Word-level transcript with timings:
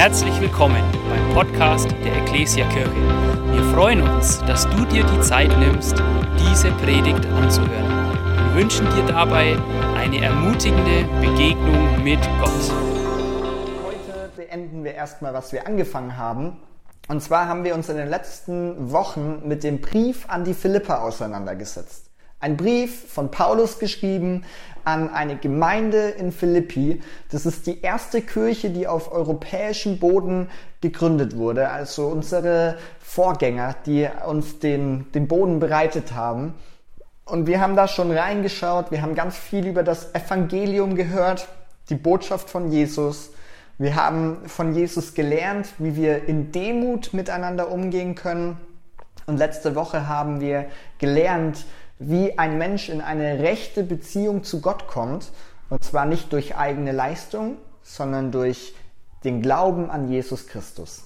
Herzlich 0.00 0.40
willkommen 0.40 0.82
beim 1.10 1.34
Podcast 1.34 1.90
der 2.02 2.22
Ecclesia 2.22 2.66
Kirche. 2.70 2.90
Wir 3.52 3.62
freuen 3.74 4.00
uns, 4.00 4.38
dass 4.46 4.66
du 4.70 4.86
dir 4.86 5.04
die 5.04 5.20
Zeit 5.20 5.50
nimmst, 5.58 6.02
diese 6.38 6.70
Predigt 6.70 7.26
anzuhören. 7.26 8.14
Wir 8.46 8.62
wünschen 8.62 8.86
dir 8.94 9.04
dabei 9.04 9.58
eine 9.98 10.24
ermutigende 10.24 11.04
Begegnung 11.20 12.02
mit 12.02 12.18
Gott. 12.40 12.72
Heute 13.84 14.30
beenden 14.36 14.84
wir 14.84 14.94
erstmal, 14.94 15.34
was 15.34 15.52
wir 15.52 15.66
angefangen 15.66 16.16
haben. 16.16 16.56
Und 17.08 17.22
zwar 17.22 17.46
haben 17.46 17.64
wir 17.64 17.74
uns 17.74 17.90
in 17.90 17.98
den 17.98 18.08
letzten 18.08 18.90
Wochen 18.92 19.46
mit 19.46 19.64
dem 19.64 19.82
Brief 19.82 20.24
an 20.30 20.44
die 20.44 20.54
Philippa 20.54 21.02
auseinandergesetzt. 21.02 22.09
Ein 22.40 22.56
Brief 22.56 23.12
von 23.12 23.30
Paulus 23.30 23.78
geschrieben 23.78 24.44
an 24.84 25.10
eine 25.10 25.36
Gemeinde 25.36 26.08
in 26.08 26.32
Philippi. 26.32 27.02
Das 27.30 27.44
ist 27.44 27.66
die 27.66 27.82
erste 27.82 28.22
Kirche, 28.22 28.70
die 28.70 28.86
auf 28.86 29.12
europäischem 29.12 29.98
Boden 29.98 30.48
gegründet 30.80 31.36
wurde. 31.36 31.68
Also 31.68 32.06
unsere 32.06 32.78
Vorgänger, 32.98 33.76
die 33.84 34.08
uns 34.26 34.58
den, 34.58 35.12
den 35.12 35.28
Boden 35.28 35.60
bereitet 35.60 36.14
haben. 36.14 36.54
Und 37.26 37.46
wir 37.46 37.60
haben 37.60 37.76
da 37.76 37.86
schon 37.86 38.10
reingeschaut. 38.10 38.90
Wir 38.90 39.02
haben 39.02 39.14
ganz 39.14 39.36
viel 39.36 39.66
über 39.66 39.82
das 39.82 40.14
Evangelium 40.14 40.94
gehört, 40.94 41.46
die 41.90 41.94
Botschaft 41.94 42.48
von 42.48 42.72
Jesus. 42.72 43.32
Wir 43.76 43.96
haben 43.96 44.38
von 44.46 44.74
Jesus 44.74 45.12
gelernt, 45.12 45.68
wie 45.78 45.94
wir 45.94 46.26
in 46.26 46.52
Demut 46.52 47.12
miteinander 47.12 47.70
umgehen 47.70 48.14
können. 48.14 48.56
Und 49.26 49.36
letzte 49.36 49.74
Woche 49.74 50.08
haben 50.08 50.40
wir 50.40 50.66
gelernt, 50.98 51.66
wie 52.00 52.38
ein 52.38 52.58
Mensch 52.58 52.88
in 52.88 53.00
eine 53.00 53.38
rechte 53.38 53.84
Beziehung 53.84 54.42
zu 54.42 54.60
Gott 54.60 54.88
kommt. 54.88 55.30
Und 55.68 55.84
zwar 55.84 56.06
nicht 56.06 56.32
durch 56.32 56.56
eigene 56.56 56.90
Leistung, 56.90 57.58
sondern 57.82 58.32
durch 58.32 58.74
den 59.22 59.42
Glauben 59.42 59.90
an 59.90 60.10
Jesus 60.10 60.48
Christus. 60.48 61.04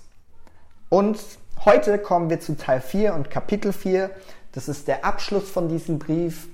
Und 0.88 1.18
heute 1.64 1.98
kommen 1.98 2.30
wir 2.30 2.40
zu 2.40 2.56
Teil 2.56 2.80
4 2.80 3.12
und 3.14 3.28
Kapitel 3.28 3.72
4. 3.72 4.10
Das 4.52 4.68
ist 4.68 4.88
der 4.88 5.04
Abschluss 5.04 5.50
von 5.50 5.68
diesem 5.68 5.98
Brief. 5.98 6.48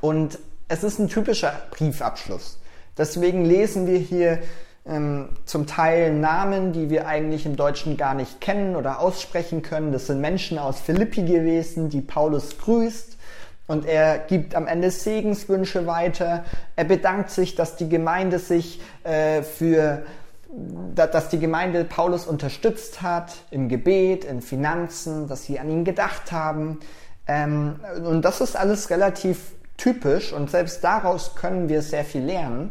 Und 0.00 0.38
es 0.68 0.84
ist 0.84 0.98
ein 0.98 1.08
typischer 1.08 1.54
Briefabschluss. 1.70 2.58
Deswegen 2.96 3.44
lesen 3.44 3.86
wir 3.86 3.98
hier 3.98 4.40
ähm, 4.86 5.30
zum 5.46 5.66
Teil 5.66 6.12
Namen, 6.12 6.72
die 6.72 6.90
wir 6.90 7.06
eigentlich 7.06 7.46
im 7.46 7.56
Deutschen 7.56 7.96
gar 7.96 8.14
nicht 8.14 8.40
kennen 8.40 8.76
oder 8.76 9.00
aussprechen 9.00 9.62
können. 9.62 9.92
Das 9.92 10.06
sind 10.06 10.20
Menschen 10.20 10.58
aus 10.58 10.80
Philippi 10.80 11.22
gewesen, 11.22 11.88
die 11.88 12.02
Paulus 12.02 12.58
grüßt. 12.58 13.16
Und 13.66 13.86
er 13.86 14.18
gibt 14.18 14.54
am 14.54 14.66
Ende 14.66 14.90
Segenswünsche 14.90 15.86
weiter. 15.86 16.44
Er 16.76 16.84
bedankt 16.84 17.30
sich, 17.30 17.54
dass 17.54 17.76
die 17.76 17.88
Gemeinde 17.88 18.38
sich 18.38 18.80
äh, 19.04 19.42
für, 19.42 20.04
dass 20.94 21.30
die 21.30 21.38
Gemeinde 21.38 21.84
Paulus 21.84 22.26
unterstützt 22.26 23.00
hat 23.00 23.32
im 23.50 23.68
Gebet, 23.68 24.24
in 24.24 24.42
Finanzen, 24.42 25.28
dass 25.28 25.44
sie 25.44 25.58
an 25.58 25.70
ihn 25.70 25.84
gedacht 25.84 26.30
haben. 26.30 26.80
Ähm, 27.26 27.80
und 28.04 28.22
das 28.22 28.42
ist 28.42 28.54
alles 28.54 28.90
relativ 28.90 29.52
typisch 29.78 30.32
und 30.32 30.50
selbst 30.50 30.84
daraus 30.84 31.34
können 31.34 31.68
wir 31.70 31.80
sehr 31.80 32.04
viel 32.04 32.22
lernen. 32.22 32.70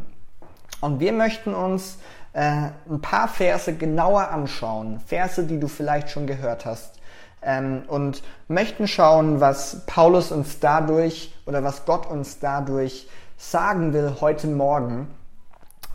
Und 0.80 1.00
wir 1.00 1.12
möchten 1.12 1.54
uns 1.54 1.98
äh, 2.34 2.68
ein 2.88 3.00
paar 3.00 3.26
Verse 3.26 3.72
genauer 3.72 4.28
anschauen. 4.28 5.00
Verse, 5.06 5.42
die 5.42 5.58
du 5.58 5.66
vielleicht 5.66 6.10
schon 6.10 6.26
gehört 6.28 6.64
hast 6.66 7.00
ähm, 7.44 7.82
und 7.88 8.22
möchten 8.48 8.88
schauen, 8.88 9.40
was 9.40 9.84
Paulus 9.86 10.32
uns 10.32 10.60
dadurch 10.60 11.34
oder 11.46 11.62
was 11.64 11.84
Gott 11.84 12.06
uns 12.06 12.38
dadurch 12.38 13.08
sagen 13.36 13.92
will 13.92 14.16
heute 14.20 14.46
Morgen. 14.46 15.08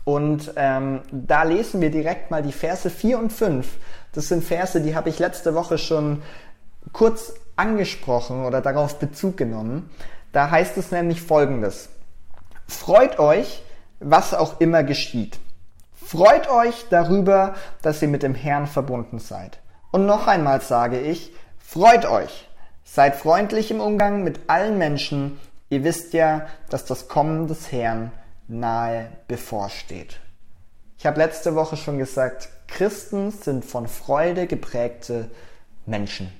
Und 0.04 0.52
ähm, 0.56 1.02
da 1.12 1.42
lesen 1.42 1.80
wir 1.80 1.90
direkt 1.90 2.30
mal 2.30 2.42
die 2.42 2.52
Verse 2.52 2.88
4 2.88 3.18
und 3.18 3.32
5. 3.32 3.66
Das 4.12 4.28
sind 4.28 4.42
Verse, 4.42 4.80
die 4.80 4.94
habe 4.94 5.08
ich 5.08 5.18
letzte 5.18 5.54
Woche 5.54 5.78
schon 5.78 6.22
kurz 6.92 7.34
angesprochen 7.56 8.44
oder 8.44 8.60
darauf 8.60 8.98
Bezug 8.98 9.36
genommen. 9.36 9.90
Da 10.32 10.50
heißt 10.50 10.76
es 10.78 10.90
nämlich 10.90 11.22
folgendes. 11.22 11.90
Freut 12.66 13.18
euch, 13.18 13.62
was 13.98 14.32
auch 14.32 14.60
immer 14.60 14.82
geschieht. 14.82 15.38
Freut 15.92 16.48
euch 16.48 16.86
darüber, 16.88 17.54
dass 17.82 18.00
ihr 18.02 18.08
mit 18.08 18.22
dem 18.22 18.34
Herrn 18.34 18.66
verbunden 18.66 19.18
seid. 19.18 19.58
Und 19.90 20.06
noch 20.06 20.26
einmal 20.26 20.60
sage 20.60 21.00
ich, 21.00 21.32
freut 21.58 22.06
euch, 22.06 22.48
seid 22.84 23.16
freundlich 23.16 23.70
im 23.70 23.80
Umgang 23.80 24.22
mit 24.22 24.40
allen 24.48 24.78
Menschen, 24.78 25.40
ihr 25.68 25.84
wisst 25.84 26.12
ja, 26.12 26.46
dass 26.68 26.84
das 26.84 27.08
Kommen 27.08 27.48
des 27.48 27.72
Herrn 27.72 28.12
nahe 28.46 29.10
bevorsteht. 29.28 30.20
Ich 30.98 31.06
habe 31.06 31.18
letzte 31.18 31.54
Woche 31.54 31.76
schon 31.76 31.98
gesagt, 31.98 32.48
Christen 32.68 33.30
sind 33.30 33.64
von 33.64 33.88
Freude 33.88 34.46
geprägte 34.46 35.30
Menschen. 35.86 36.32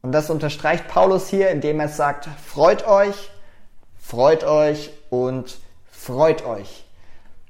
Und 0.00 0.12
das 0.12 0.30
unterstreicht 0.30 0.88
Paulus 0.88 1.28
hier, 1.28 1.50
indem 1.50 1.80
er 1.80 1.88
sagt, 1.88 2.28
freut 2.44 2.86
euch, 2.86 3.30
freut 3.98 4.44
euch 4.44 4.90
und 5.10 5.58
freut 5.90 6.46
euch. 6.46 6.84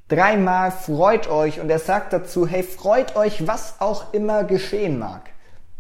Dreimal 0.09 0.71
freut 0.71 1.29
euch 1.29 1.61
und 1.61 1.69
er 1.69 1.79
sagt 1.79 2.13
dazu, 2.13 2.47
hey, 2.47 2.63
freut 2.63 3.17
euch, 3.17 3.47
was 3.47 3.81
auch 3.81 4.13
immer 4.15 4.45
geschehen 4.45 4.99
mag. 4.99 5.31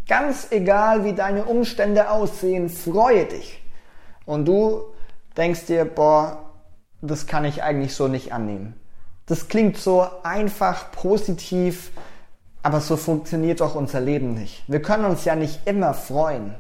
Ganz 0.08 0.48
egal, 0.50 1.04
wie 1.04 1.14
deine 1.14 1.44
Umstände 1.44 2.10
aussehen, 2.10 2.68
freue 2.68 3.26
dich. 3.26 3.62
Und 4.24 4.46
du 4.46 4.82
denkst 5.36 5.66
dir, 5.66 5.84
boah, 5.84 6.50
das 7.02 7.26
kann 7.26 7.44
ich 7.44 7.62
eigentlich 7.62 7.94
so 7.94 8.08
nicht 8.08 8.32
annehmen. 8.32 8.78
Das 9.26 9.48
klingt 9.48 9.76
so 9.76 10.06
einfach, 10.22 10.92
positiv, 10.92 11.90
aber 12.62 12.80
so 12.80 12.96
funktioniert 12.96 13.60
doch 13.60 13.74
unser 13.74 14.00
Leben 14.00 14.34
nicht. 14.34 14.62
Wir 14.68 14.80
können 14.80 15.04
uns 15.04 15.24
ja 15.24 15.34
nicht 15.34 15.66
immer 15.66 15.94
freuen. 15.94 16.54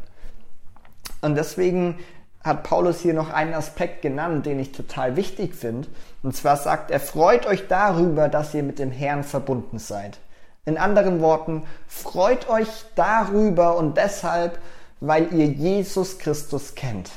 Und 1.20 1.36
deswegen 1.36 1.98
hat 2.42 2.64
Paulus 2.64 3.00
hier 3.00 3.14
noch 3.14 3.30
einen 3.30 3.54
Aspekt 3.54 4.02
genannt, 4.02 4.46
den 4.46 4.58
ich 4.58 4.72
total 4.72 5.16
wichtig 5.16 5.54
finde. 5.54 5.88
Und 6.22 6.36
zwar 6.36 6.56
sagt 6.56 6.90
er, 6.90 7.00
freut 7.00 7.46
euch 7.46 7.68
darüber, 7.68 8.28
dass 8.28 8.54
ihr 8.54 8.62
mit 8.62 8.78
dem 8.78 8.90
Herrn 8.90 9.24
verbunden 9.24 9.78
seid. 9.78 10.18
In 10.66 10.78
anderen 10.78 11.20
Worten, 11.20 11.62
freut 11.86 12.48
euch 12.48 12.66
darüber 12.96 13.76
und 13.76 13.96
deshalb, 13.96 14.58
weil 14.98 15.32
ihr 15.32 15.46
Jesus 15.46 16.18
Christus 16.18 16.74
kennt. 16.74 17.08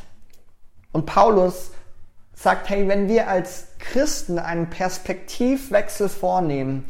Und 0.91 1.07
Paulus 1.07 1.71
sagt, 2.35 2.69
hey, 2.69 2.87
wenn 2.87 3.09
wir 3.09 3.27
als 3.27 3.69
Christen 3.79 4.37
einen 4.37 4.69
Perspektivwechsel 4.69 6.09
vornehmen, 6.09 6.85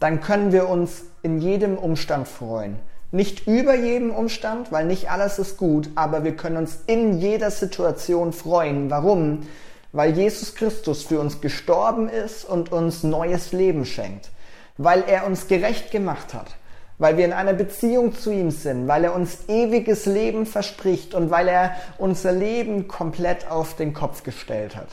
dann 0.00 0.20
können 0.20 0.50
wir 0.50 0.68
uns 0.68 1.02
in 1.22 1.38
jedem 1.38 1.78
Umstand 1.78 2.26
freuen. 2.26 2.80
Nicht 3.12 3.46
über 3.46 3.76
jedem 3.76 4.10
Umstand, 4.10 4.72
weil 4.72 4.86
nicht 4.86 5.12
alles 5.12 5.38
ist 5.38 5.58
gut, 5.58 5.90
aber 5.94 6.24
wir 6.24 6.34
können 6.34 6.56
uns 6.56 6.80
in 6.86 7.20
jeder 7.20 7.52
Situation 7.52 8.32
freuen. 8.32 8.90
Warum? 8.90 9.46
Weil 9.92 10.16
Jesus 10.16 10.56
Christus 10.56 11.04
für 11.04 11.20
uns 11.20 11.40
gestorben 11.40 12.08
ist 12.08 12.44
und 12.44 12.72
uns 12.72 13.04
neues 13.04 13.52
Leben 13.52 13.84
schenkt 13.86 14.30
weil 14.82 15.04
er 15.06 15.26
uns 15.26 15.46
gerecht 15.46 15.90
gemacht 15.90 16.32
hat, 16.32 16.56
weil 16.96 17.18
wir 17.18 17.26
in 17.26 17.34
einer 17.34 17.52
Beziehung 17.52 18.14
zu 18.14 18.30
ihm 18.30 18.50
sind, 18.50 18.88
weil 18.88 19.04
er 19.04 19.14
uns 19.14 19.40
ewiges 19.46 20.06
Leben 20.06 20.46
verspricht 20.46 21.12
und 21.12 21.30
weil 21.30 21.48
er 21.48 21.72
unser 21.98 22.32
Leben 22.32 22.88
komplett 22.88 23.50
auf 23.50 23.76
den 23.76 23.92
Kopf 23.92 24.22
gestellt 24.22 24.76
hat. 24.76 24.88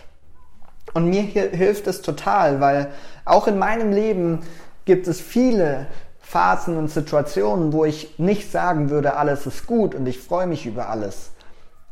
Und 0.93 1.09
mir 1.09 1.21
hilft 1.21 1.87
es 1.87 2.01
total, 2.01 2.59
weil 2.59 2.91
auch 3.23 3.47
in 3.47 3.57
meinem 3.57 3.93
Leben 3.93 4.41
gibt 4.83 5.07
es 5.07 5.21
viele 5.21 5.87
Phasen 6.19 6.75
und 6.75 6.89
Situationen, 6.89 7.71
wo 7.71 7.85
ich 7.85 8.19
nicht 8.19 8.51
sagen 8.51 8.89
würde, 8.89 9.15
alles 9.15 9.45
ist 9.45 9.67
gut 9.67 9.95
und 9.95 10.05
ich 10.05 10.19
freue 10.19 10.47
mich 10.47 10.65
über 10.65 10.89
alles. 10.89 11.31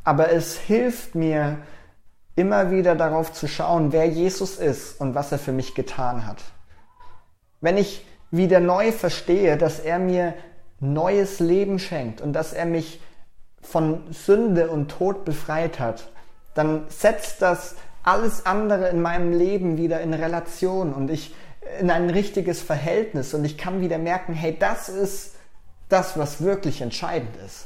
Aber 0.03 0.33
es 0.33 0.57
hilft 0.57 1.15
mir 1.15 1.59
immer 2.35 2.71
wieder 2.71 2.95
darauf 2.95 3.31
zu 3.31 3.47
schauen, 3.47 3.93
wer 3.93 4.05
Jesus 4.05 4.57
ist 4.57 4.99
und 4.99 5.15
was 5.15 5.31
er 5.31 5.39
für 5.39 5.53
mich 5.53 5.75
getan 5.75 6.27
hat. 6.27 6.39
Wenn 7.65 7.77
ich 7.77 8.05
wieder 8.29 8.59
neu 8.59 8.91
verstehe, 8.91 9.57
dass 9.57 9.79
er 9.79 9.97
mir 9.97 10.35
neues 10.79 11.39
Leben 11.39 11.79
schenkt 11.79 12.21
und 12.21 12.33
dass 12.33 12.53
er 12.53 12.67
mich 12.67 13.01
von 13.59 14.03
Sünde 14.11 14.69
und 14.69 14.91
Tod 14.91 15.25
befreit 15.25 15.79
hat, 15.79 16.11
dann 16.53 16.85
setzt 16.89 17.41
das 17.41 17.73
alles 18.03 18.45
andere 18.45 18.89
in 18.89 19.01
meinem 19.01 19.33
Leben 19.33 19.77
wieder 19.79 19.99
in 20.01 20.13
Relation 20.13 20.93
und 20.93 21.09
ich 21.09 21.33
in 21.79 21.89
ein 21.89 22.11
richtiges 22.11 22.61
Verhältnis 22.61 23.33
und 23.33 23.43
ich 23.43 23.57
kann 23.57 23.81
wieder 23.81 23.97
merken, 23.97 24.33
hey, 24.33 24.55
das 24.59 24.87
ist 24.87 25.33
das, 25.89 26.19
was 26.19 26.43
wirklich 26.43 26.81
entscheidend 26.81 27.35
ist. 27.47 27.65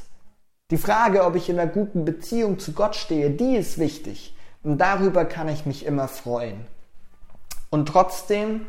Die 0.70 0.78
Frage, 0.78 1.24
ob 1.26 1.36
ich 1.36 1.50
in 1.50 1.60
einer 1.60 1.70
guten 1.70 2.06
Beziehung 2.06 2.58
zu 2.58 2.72
Gott 2.72 2.96
stehe, 2.96 3.28
die 3.28 3.54
ist 3.54 3.76
wichtig. 3.76 4.34
Und 4.62 4.78
darüber 4.78 5.26
kann 5.26 5.50
ich 5.50 5.66
mich 5.66 5.84
immer 5.84 6.08
freuen. 6.08 6.66
Und 7.68 7.86
trotzdem 7.86 8.64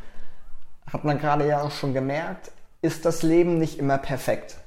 hat 0.92 1.04
man 1.04 1.20
gerade 1.20 1.48
ja 1.48 1.62
auch 1.62 1.72
schon 1.72 1.94
gemerkt, 1.94 2.52
ist 2.82 3.06
das 3.06 3.24
Leben 3.24 3.58
nicht 3.58 3.80
immer 3.80 3.98
perfekt. 3.98 4.58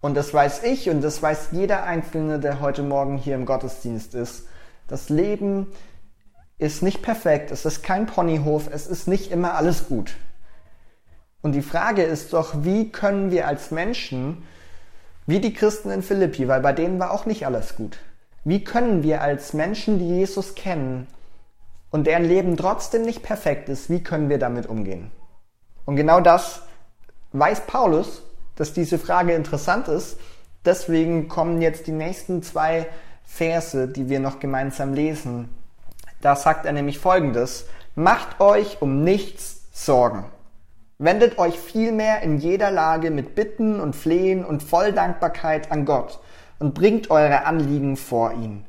Und 0.00 0.14
das 0.16 0.34
weiß 0.34 0.64
ich 0.64 0.90
und 0.90 1.00
das 1.00 1.22
weiß 1.22 1.48
jeder 1.52 1.84
Einzelne, 1.84 2.40
der 2.40 2.60
heute 2.60 2.82
Morgen 2.82 3.16
hier 3.16 3.36
im 3.36 3.46
Gottesdienst 3.46 4.14
ist. 4.14 4.46
Das 4.88 5.08
Leben 5.08 5.68
ist 6.58 6.82
nicht 6.82 7.02
perfekt, 7.02 7.50
es 7.50 7.64
ist 7.64 7.82
kein 7.82 8.06
Ponyhof, 8.06 8.68
es 8.70 8.86
ist 8.86 9.06
nicht 9.06 9.30
immer 9.30 9.54
alles 9.54 9.88
gut. 9.88 10.14
Und 11.40 11.52
die 11.52 11.62
Frage 11.62 12.02
ist 12.02 12.32
doch, 12.32 12.64
wie 12.64 12.90
können 12.90 13.30
wir 13.30 13.46
als 13.46 13.70
Menschen, 13.70 14.42
wie 15.26 15.40
die 15.40 15.54
Christen 15.54 15.90
in 15.90 16.02
Philippi, 16.02 16.48
weil 16.48 16.60
bei 16.60 16.72
denen 16.72 16.98
war 16.98 17.12
auch 17.12 17.26
nicht 17.26 17.46
alles 17.46 17.76
gut, 17.76 17.98
wie 18.44 18.64
können 18.64 19.02
wir 19.02 19.22
als 19.22 19.52
Menschen, 19.52 19.98
die 19.98 20.08
Jesus 20.08 20.54
kennen 20.54 21.06
und 21.90 22.06
deren 22.06 22.24
Leben 22.24 22.56
trotzdem 22.56 23.02
nicht 23.02 23.22
perfekt 23.22 23.68
ist, 23.68 23.88
wie 23.88 24.02
können 24.02 24.28
wir 24.28 24.38
damit 24.38 24.66
umgehen? 24.66 25.10
Und 25.84 25.96
genau 25.96 26.20
das 26.20 26.62
weiß 27.32 27.66
Paulus, 27.66 28.22
dass 28.56 28.72
diese 28.72 28.98
Frage 28.98 29.34
interessant 29.34 29.88
ist. 29.88 30.18
Deswegen 30.64 31.28
kommen 31.28 31.60
jetzt 31.60 31.86
die 31.86 31.92
nächsten 31.92 32.42
zwei 32.42 32.86
Verse, 33.24 33.88
die 33.88 34.08
wir 34.08 34.20
noch 34.20 34.38
gemeinsam 34.40 34.94
lesen. 34.94 35.48
Da 36.20 36.36
sagt 36.36 36.66
er 36.66 36.72
nämlich 36.72 36.98
Folgendes. 36.98 37.66
Macht 37.94 38.40
euch 38.40 38.80
um 38.80 39.02
nichts 39.02 39.62
Sorgen. 39.72 40.24
Wendet 40.98 41.38
euch 41.38 41.58
vielmehr 41.58 42.22
in 42.22 42.38
jeder 42.38 42.70
Lage 42.70 43.10
mit 43.10 43.34
Bitten 43.34 43.80
und 43.80 43.96
Flehen 43.96 44.44
und 44.44 44.62
voll 44.62 44.92
Dankbarkeit 44.92 45.72
an 45.72 45.84
Gott 45.84 46.20
und 46.60 46.74
bringt 46.74 47.10
eure 47.10 47.44
Anliegen 47.44 47.96
vor 47.96 48.32
ihn. 48.34 48.64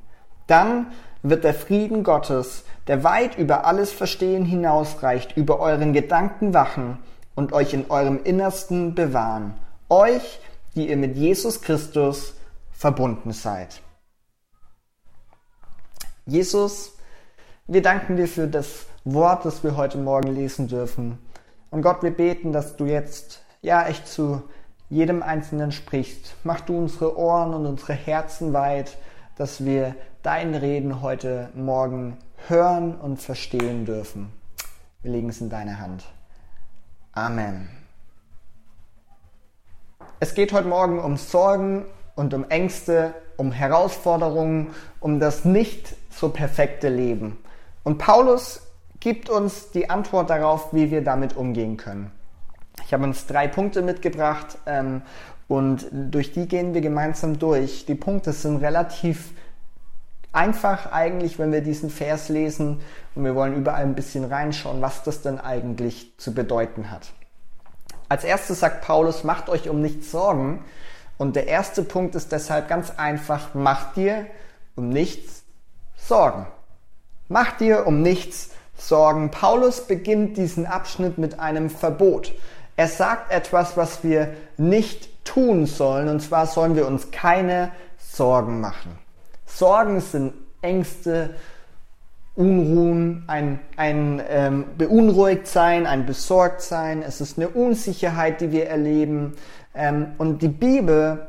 Dann 0.47 0.91
wird 1.21 1.43
der 1.43 1.53
Frieden 1.53 2.03
Gottes, 2.03 2.65
der 2.87 3.03
weit 3.03 3.37
über 3.37 3.65
alles 3.65 3.91
Verstehen 3.91 4.45
hinausreicht, 4.45 5.37
über 5.37 5.59
euren 5.59 5.93
Gedanken 5.93 6.53
wachen 6.53 6.99
und 7.35 7.53
euch 7.53 7.73
in 7.73 7.89
eurem 7.89 8.19
Innersten 8.23 8.95
bewahren. 8.95 9.55
Euch, 9.89 10.39
die 10.75 10.89
ihr 10.89 10.97
mit 10.97 11.17
Jesus 11.17 11.61
Christus 11.61 12.33
verbunden 12.71 13.31
seid. 13.31 13.81
Jesus, 16.25 16.93
wir 17.67 17.81
danken 17.81 18.17
dir 18.17 18.27
für 18.27 18.47
das 18.47 18.85
Wort, 19.05 19.45
das 19.45 19.63
wir 19.63 19.75
heute 19.75 19.97
Morgen 19.97 20.33
lesen 20.33 20.67
dürfen. 20.67 21.19
Und 21.71 21.81
Gott, 21.81 22.03
wir 22.03 22.11
beten, 22.11 22.53
dass 22.53 22.77
du 22.77 22.85
jetzt 22.85 23.43
ja 23.61 23.85
echt 23.87 24.07
zu 24.07 24.43
jedem 24.89 25.23
Einzelnen 25.23 25.71
sprichst. 25.71 26.35
Mach 26.43 26.61
du 26.61 26.77
unsere 26.77 27.17
Ohren 27.17 27.53
und 27.53 27.65
unsere 27.65 27.93
Herzen 27.93 28.53
weit, 28.53 28.97
dass 29.37 29.65
wir 29.65 29.95
dein 30.21 30.55
Reden 30.55 31.01
heute 31.01 31.49
Morgen 31.55 32.17
hören 32.47 32.95
und 32.95 33.21
verstehen 33.21 33.85
dürfen. 33.85 34.31
Wir 35.01 35.11
legen 35.11 35.29
es 35.29 35.41
in 35.41 35.49
deine 35.49 35.79
Hand. 35.79 36.03
Amen. 37.13 37.69
Es 40.19 40.33
geht 40.33 40.53
heute 40.53 40.67
Morgen 40.67 40.99
um 40.99 41.17
Sorgen 41.17 41.85
und 42.15 42.33
um 42.33 42.49
Ängste, 42.49 43.13
um 43.37 43.51
Herausforderungen, 43.51 44.69
um 44.99 45.19
das 45.19 45.45
nicht 45.45 45.95
so 46.09 46.29
perfekte 46.29 46.89
Leben. 46.89 47.37
Und 47.83 47.97
Paulus 47.97 48.61
gibt 48.99 49.29
uns 49.29 49.71
die 49.71 49.89
Antwort 49.89 50.29
darauf, 50.29 50.73
wie 50.73 50.91
wir 50.91 51.03
damit 51.03 51.35
umgehen 51.35 51.77
können. 51.77 52.11
Ich 52.85 52.93
habe 52.93 53.03
uns 53.03 53.27
drei 53.27 53.47
Punkte 53.47 53.81
mitgebracht 53.81 54.57
ähm, 54.65 55.01
und 55.47 55.87
durch 55.91 56.31
die 56.31 56.47
gehen 56.47 56.73
wir 56.73 56.81
gemeinsam 56.81 57.37
durch. 57.37 57.85
Die 57.85 57.95
Punkte 57.95 58.31
sind 58.31 58.57
relativ 58.57 59.33
einfach 60.33 60.91
eigentlich, 60.91 61.39
wenn 61.39 61.51
wir 61.51 61.61
diesen 61.61 61.89
Vers 61.89 62.27
lesen 62.27 62.81
und 63.15 63.23
wir 63.23 63.35
wollen 63.35 63.55
überall 63.55 63.83
ein 63.83 63.95
bisschen 63.95 64.25
reinschauen, 64.25 64.81
was 64.81 65.03
das 65.03 65.21
denn 65.21 65.39
eigentlich 65.39 66.13
zu 66.17 66.33
bedeuten 66.33 66.91
hat. 66.91 67.13
Als 68.09 68.23
erstes 68.23 68.59
sagt 68.59 68.81
Paulus, 68.81 69.23
macht 69.23 69.49
euch 69.49 69.69
um 69.69 69.81
nichts 69.81 70.11
Sorgen. 70.11 70.63
Und 71.17 71.35
der 71.35 71.47
erste 71.47 71.83
Punkt 71.83 72.15
ist 72.15 72.31
deshalb 72.31 72.67
ganz 72.67 72.91
einfach, 72.97 73.53
macht 73.53 73.95
dir 73.95 74.25
um 74.75 74.89
nichts 74.89 75.43
Sorgen. 75.95 76.47
Macht 77.29 77.61
dir 77.61 77.87
um 77.87 78.01
nichts 78.01 78.49
Sorgen. 78.75 79.31
Paulus 79.31 79.87
beginnt 79.87 80.37
diesen 80.37 80.65
Abschnitt 80.65 81.17
mit 81.17 81.39
einem 81.39 81.69
Verbot. 81.69 82.33
Er 82.75 82.87
sagt 82.87 83.31
etwas, 83.31 83.77
was 83.77 84.03
wir 84.03 84.33
nicht 84.57 85.23
tun 85.23 85.67
sollen, 85.67 86.09
und 86.09 86.19
zwar 86.19 86.47
sollen 86.47 86.75
wir 86.75 86.87
uns 86.87 87.11
keine 87.11 87.71
Sorgen 87.97 88.59
machen. 88.59 88.97
Sorgen 89.55 90.01
sind 90.01 90.33
Ängste, 90.61 91.35
Unruhen, 92.35 93.23
ein, 93.27 93.59
ein 93.77 94.21
ähm, 94.27 94.65
beunruhigt 94.77 95.45
sein, 95.45 95.85
ein 95.85 96.07
besorgt 96.07 96.61
sein. 96.61 97.03
Es 97.03 97.21
ist 97.21 97.37
eine 97.37 97.49
Unsicherheit, 97.49 98.41
die 98.41 98.51
wir 98.51 98.67
erleben. 98.67 99.35
Ähm, 99.75 100.13
und 100.17 100.41
die 100.41 100.47
Bibel 100.47 101.27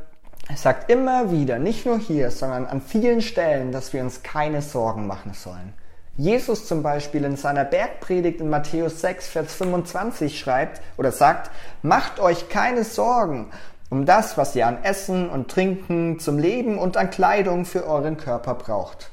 sagt 0.57 0.91
immer 0.91 1.31
wieder, 1.31 1.59
nicht 1.59 1.85
nur 1.85 1.99
hier, 1.99 2.31
sondern 2.31 2.65
an 2.65 2.81
vielen 2.81 3.21
Stellen, 3.21 3.73
dass 3.73 3.93
wir 3.93 4.03
uns 4.03 4.23
keine 4.23 4.63
Sorgen 4.63 5.07
machen 5.07 5.35
sollen. 5.35 5.75
Jesus 6.17 6.67
zum 6.67 6.83
Beispiel 6.83 7.25
in 7.25 7.37
seiner 7.37 7.65
Bergpredigt 7.65 8.41
in 8.41 8.49
Matthäus 8.49 9.01
6, 9.01 9.29
Vers 9.29 9.55
25 9.55 10.39
schreibt 10.39 10.81
oder 10.97 11.13
sagt, 11.13 11.51
macht 11.83 12.21
euch 12.21 12.49
keine 12.49 12.85
Sorgen 12.85 13.51
um 13.91 14.07
das, 14.07 14.37
was 14.37 14.57
ihr 14.57 14.67
an 14.67 14.83
Essen 14.83 15.29
und 15.29 15.51
Trinken 15.51 16.19
zum 16.19 16.39
Leben 16.39 16.79
und 16.79 16.97
an 16.97 17.11
Kleidung 17.11 17.65
für 17.65 17.87
euren 17.87 18.17
Körper 18.17 18.55
braucht. 18.55 19.11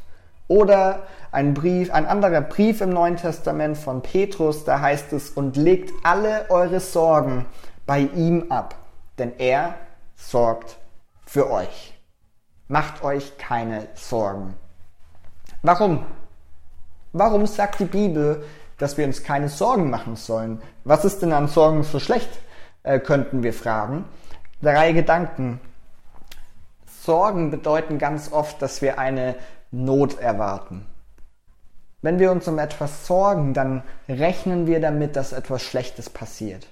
Oder 0.47 1.03
ein 1.31 1.53
Brief, 1.53 1.93
ein 1.93 2.05
anderer 2.05 2.41
Brief 2.41 2.81
im 2.81 2.89
Neuen 2.89 3.17
Testament 3.17 3.77
von 3.77 4.01
Petrus, 4.01 4.63
da 4.65 4.81
heißt 4.81 5.13
es, 5.13 5.29
und 5.29 5.55
legt 5.55 5.91
alle 6.03 6.49
eure 6.49 6.79
Sorgen 6.79 7.45
bei 7.85 7.99
ihm 7.99 8.51
ab, 8.51 8.75
denn 9.17 9.33
er 9.37 9.75
sorgt 10.15 10.77
für 11.25 11.49
euch. 11.49 11.93
Macht 12.67 13.03
euch 13.03 13.37
keine 13.37 13.87
Sorgen. 13.95 14.55
Warum? 15.61 16.05
Warum 17.13 17.45
sagt 17.45 17.79
die 17.79 17.85
Bibel, 17.85 18.43
dass 18.77 18.97
wir 18.97 19.05
uns 19.05 19.23
keine 19.23 19.49
Sorgen 19.49 19.89
machen 19.89 20.15
sollen? 20.15 20.61
Was 20.83 21.05
ist 21.05 21.21
denn 21.21 21.33
an 21.33 21.47
Sorgen 21.47 21.83
so 21.83 21.99
schlecht, 21.99 22.29
äh, 22.83 22.99
könnten 22.99 23.43
wir 23.43 23.53
fragen. 23.53 24.05
Drei 24.61 24.91
Gedanken. 24.91 25.59
Sorgen 26.85 27.49
bedeuten 27.49 27.97
ganz 27.97 28.31
oft, 28.31 28.61
dass 28.61 28.83
wir 28.83 28.99
eine 28.99 29.33
Not 29.71 30.19
erwarten. 30.19 30.85
Wenn 32.03 32.19
wir 32.19 32.31
uns 32.31 32.47
um 32.47 32.59
etwas 32.59 33.07
sorgen, 33.07 33.55
dann 33.55 33.81
rechnen 34.07 34.67
wir 34.67 34.79
damit, 34.79 35.15
dass 35.15 35.33
etwas 35.33 35.63
Schlechtes 35.63 36.11
passiert. 36.11 36.67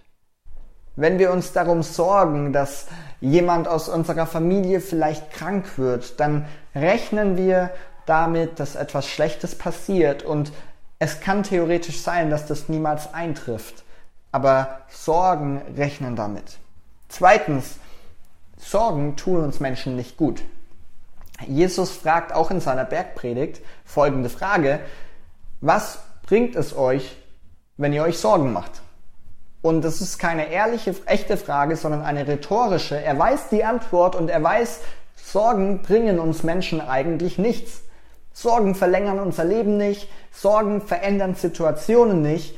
Wenn 0.96 1.18
wir 1.18 1.32
uns 1.32 1.52
darum 1.52 1.82
sorgen, 1.82 2.54
dass 2.54 2.86
jemand 3.22 3.68
aus 3.68 3.90
unserer 3.90 4.28
Familie 4.28 4.82
vielleicht 4.82 5.32
krank 5.32 5.80
wird, 5.80 6.20
dann 6.20 6.46
rechnen 6.76 7.38
wir 7.38 7.72
damit, 8.06 8.60
dass 8.60 8.76
etwas 8.76 9.08
Schlechtes 9.08 9.58
passiert 9.58 10.22
und 10.22 10.52
es 11.00 11.22
kann 11.22 11.42
theoretisch 11.42 12.04
sein, 12.04 12.30
dass 12.30 12.46
das 12.46 12.70
niemals 12.70 13.16
eintrifft. 13.16 13.84
Aber 14.32 14.82
Sorgen 14.90 15.62
rechnen 15.76 16.16
damit. 16.16 16.60
Zweitens, 17.10 17.76
Sorgen 18.58 19.16
tun 19.16 19.44
uns 19.44 19.60
Menschen 19.60 19.96
nicht 19.96 20.16
gut. 20.16 20.42
Jesus 21.48 21.92
fragt 21.92 22.34
auch 22.34 22.52
in 22.52 22.60
seiner 22.60 22.86
Bergpredigt 22.86 23.62
folgende 23.84 24.30
Frage, 24.30 24.80
was 25.62 26.00
bringt 26.24 26.56
es 26.56 26.76
euch, 26.76 27.18
wenn 27.78 27.94
ihr 27.94 28.04
euch 28.04 28.20
Sorgen 28.20 28.54
macht? 28.54 28.82
Und 29.62 29.82
das 29.82 30.02
ist 30.02 30.20
keine 30.20 30.50
ehrliche, 30.50 30.96
echte 31.06 31.36
Frage, 31.36 31.76
sondern 31.76 32.02
eine 32.02 32.28
rhetorische. 32.28 33.02
Er 33.02 33.18
weiß 33.18 33.50
die 33.50 33.64
Antwort 33.64 34.16
und 34.16 34.30
er 34.30 34.42
weiß, 34.42 34.82
Sorgen 35.16 35.82
bringen 35.82 36.20
uns 36.20 36.44
Menschen 36.44 36.80
eigentlich 36.80 37.38
nichts. 37.38 37.82
Sorgen 38.32 38.74
verlängern 38.76 39.20
unser 39.20 39.44
Leben 39.44 39.78
nicht, 39.78 40.10
Sorgen 40.32 40.82
verändern 40.82 41.36
Situationen 41.36 42.22
nicht. 42.22 42.56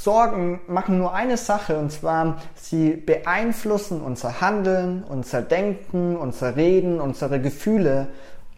Sorgen 0.00 0.60
machen 0.66 0.98
nur 0.98 1.12
eine 1.12 1.36
Sache, 1.36 1.78
und 1.78 1.92
zwar 1.92 2.38
sie 2.54 2.92
beeinflussen 2.96 4.00
unser 4.00 4.40
Handeln, 4.40 5.04
unser 5.04 5.42
Denken, 5.42 6.16
unser 6.16 6.56
Reden, 6.56 6.98
unsere 6.98 7.40
Gefühle, 7.40 8.08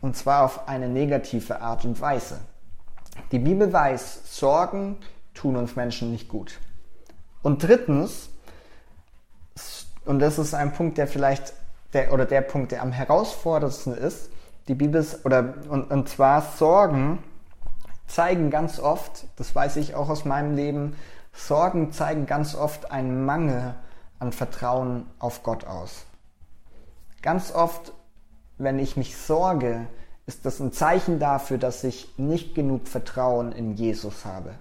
und 0.01 0.17
zwar 0.17 0.45
auf 0.45 0.69
eine 0.69 0.89
negative 0.89 1.61
Art 1.61 1.85
und 1.85 2.01
Weise. 2.01 2.39
Die 3.33 3.41
Bibel 3.41 3.71
weiß, 3.73 4.21
Sorgen 4.25 4.97
tun 5.35 5.57
uns 5.57 5.77
Menschen 5.77 6.13
nicht 6.13 6.29
gut. 6.29 6.61
Und 7.43 7.63
drittens, 7.63 8.31
und 10.07 10.21
das 10.21 10.39
ist 10.39 10.55
ein 10.55 10.73
Punkt, 10.73 10.97
der 10.97 11.09
vielleicht, 11.09 11.53
der, 11.93 12.13
oder 12.13 12.27
der 12.27 12.41
Punkt, 12.43 12.73
der 12.73 12.81
am 12.81 12.93
herausforderndsten 12.93 13.95
ist, 13.95 14.31
die 14.69 14.75
Bibel 14.75 15.05
oder, 15.25 15.55
und, 15.69 15.91
und 15.91 16.09
zwar 16.09 16.43
Sorgen 16.57 17.19
zeigen 18.07 18.51
ganz 18.51 18.79
oft, 18.79 19.27
das 19.37 19.55
weiß 19.55 19.77
ich 19.77 19.95
auch 19.95 20.09
aus 20.09 20.25
meinem 20.25 20.55
Leben, 20.55 20.97
Sorgen 21.35 21.93
zeigen 21.93 22.27
ganz 22.27 22.55
oft 22.55 22.91
einen 22.91 23.25
Mangel 23.25 23.75
an 24.19 24.33
Vertrauen 24.33 25.07
auf 25.19 25.43
Gott 25.43 25.67
aus. 25.67 26.07
Ganz 27.23 27.53
oft, 27.53 27.93
wenn 28.57 28.79
ich 28.79 28.97
mich 28.97 29.17
sorge, 29.17 29.87
ist 30.27 30.47
das 30.47 30.61
ein 30.61 30.73
Zeichen 30.73 31.19
dafür, 31.19 31.59
dass 31.59 31.85
ich 31.85 32.17
nicht 32.17 32.55
genug 32.55 32.89
Vertrauen 32.89 33.53
in 33.53 33.75
Jesus 33.75 34.25
habe. 34.25 34.55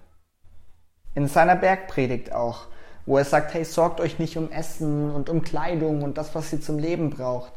In 1.15 1.27
seiner 1.27 1.56
Bergpredigt 1.56 2.34
auch, 2.34 2.68
wo 3.06 3.18
er 3.18 3.25
sagt, 3.25 3.53
hey, 3.53 3.63
sorgt 3.63 4.01
euch 4.01 4.18
nicht 4.18 4.38
um 4.38 4.51
Essen 4.51 5.12
und 5.12 5.30
um 5.30 5.42
Kleidung 5.42 6.01
und 6.01 6.18
das, 6.18 6.34
was 6.36 6.51
ihr 6.51 6.62
zum 6.62 6.80
Leben 6.80 7.12
braucht. 7.12 7.53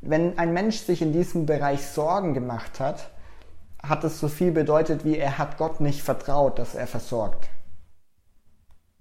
Wenn 0.00 0.38
ein 0.38 0.52
Mensch 0.52 0.78
sich 0.78 1.02
in 1.02 1.12
diesem 1.12 1.44
Bereich 1.44 1.86
Sorgen 1.86 2.34
gemacht 2.34 2.78
hat, 2.80 3.10
hat 3.82 4.04
es 4.04 4.20
so 4.20 4.28
viel 4.28 4.52
bedeutet, 4.52 5.04
wie 5.04 5.16
er 5.16 5.38
hat 5.38 5.58
Gott 5.58 5.80
nicht 5.80 6.02
vertraut, 6.02 6.58
dass 6.58 6.74
er 6.74 6.86
versorgt. 6.86 7.48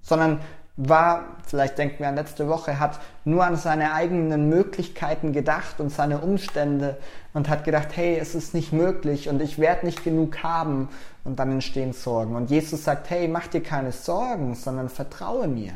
Sondern 0.02 0.40
war, 0.78 1.38
vielleicht 1.44 1.80
denken 1.80 2.00
wir 2.00 2.08
an 2.08 2.16
letzte 2.16 2.48
Woche, 2.48 2.80
hat 2.80 3.00
nur 3.26 3.44
an 3.44 3.56
seine 3.56 3.94
eigenen 3.94 4.48
Möglichkeiten 4.48 5.34
gedacht 5.34 5.80
und 5.80 5.90
seine 5.90 6.20
Umstände 6.20 6.98
und 7.34 7.50
hat 7.50 7.64
gedacht, 7.64 7.90
hey, 7.96 8.18
es 8.18 8.36
ist 8.36 8.54
nicht 8.54 8.72
möglich 8.72 9.28
und 9.28 9.42
ich 9.42 9.58
werde 9.58 9.88
nicht 9.88 10.04
genug 10.04 10.44
haben 10.44 10.90
und 11.24 11.40
dann 11.40 11.52
entstehen 11.52 11.94
Sorgen. 11.94 12.36
Und 12.36 12.52
Jesus 12.52 12.84
sagt, 12.84 13.10
hey, 13.10 13.28
mach 13.28 13.48
dir 13.48 13.64
keine 13.64 13.92
Sorgen, 13.92 14.54
sondern 14.54 14.90
vertraue 14.90 15.48
mir. 15.48 15.74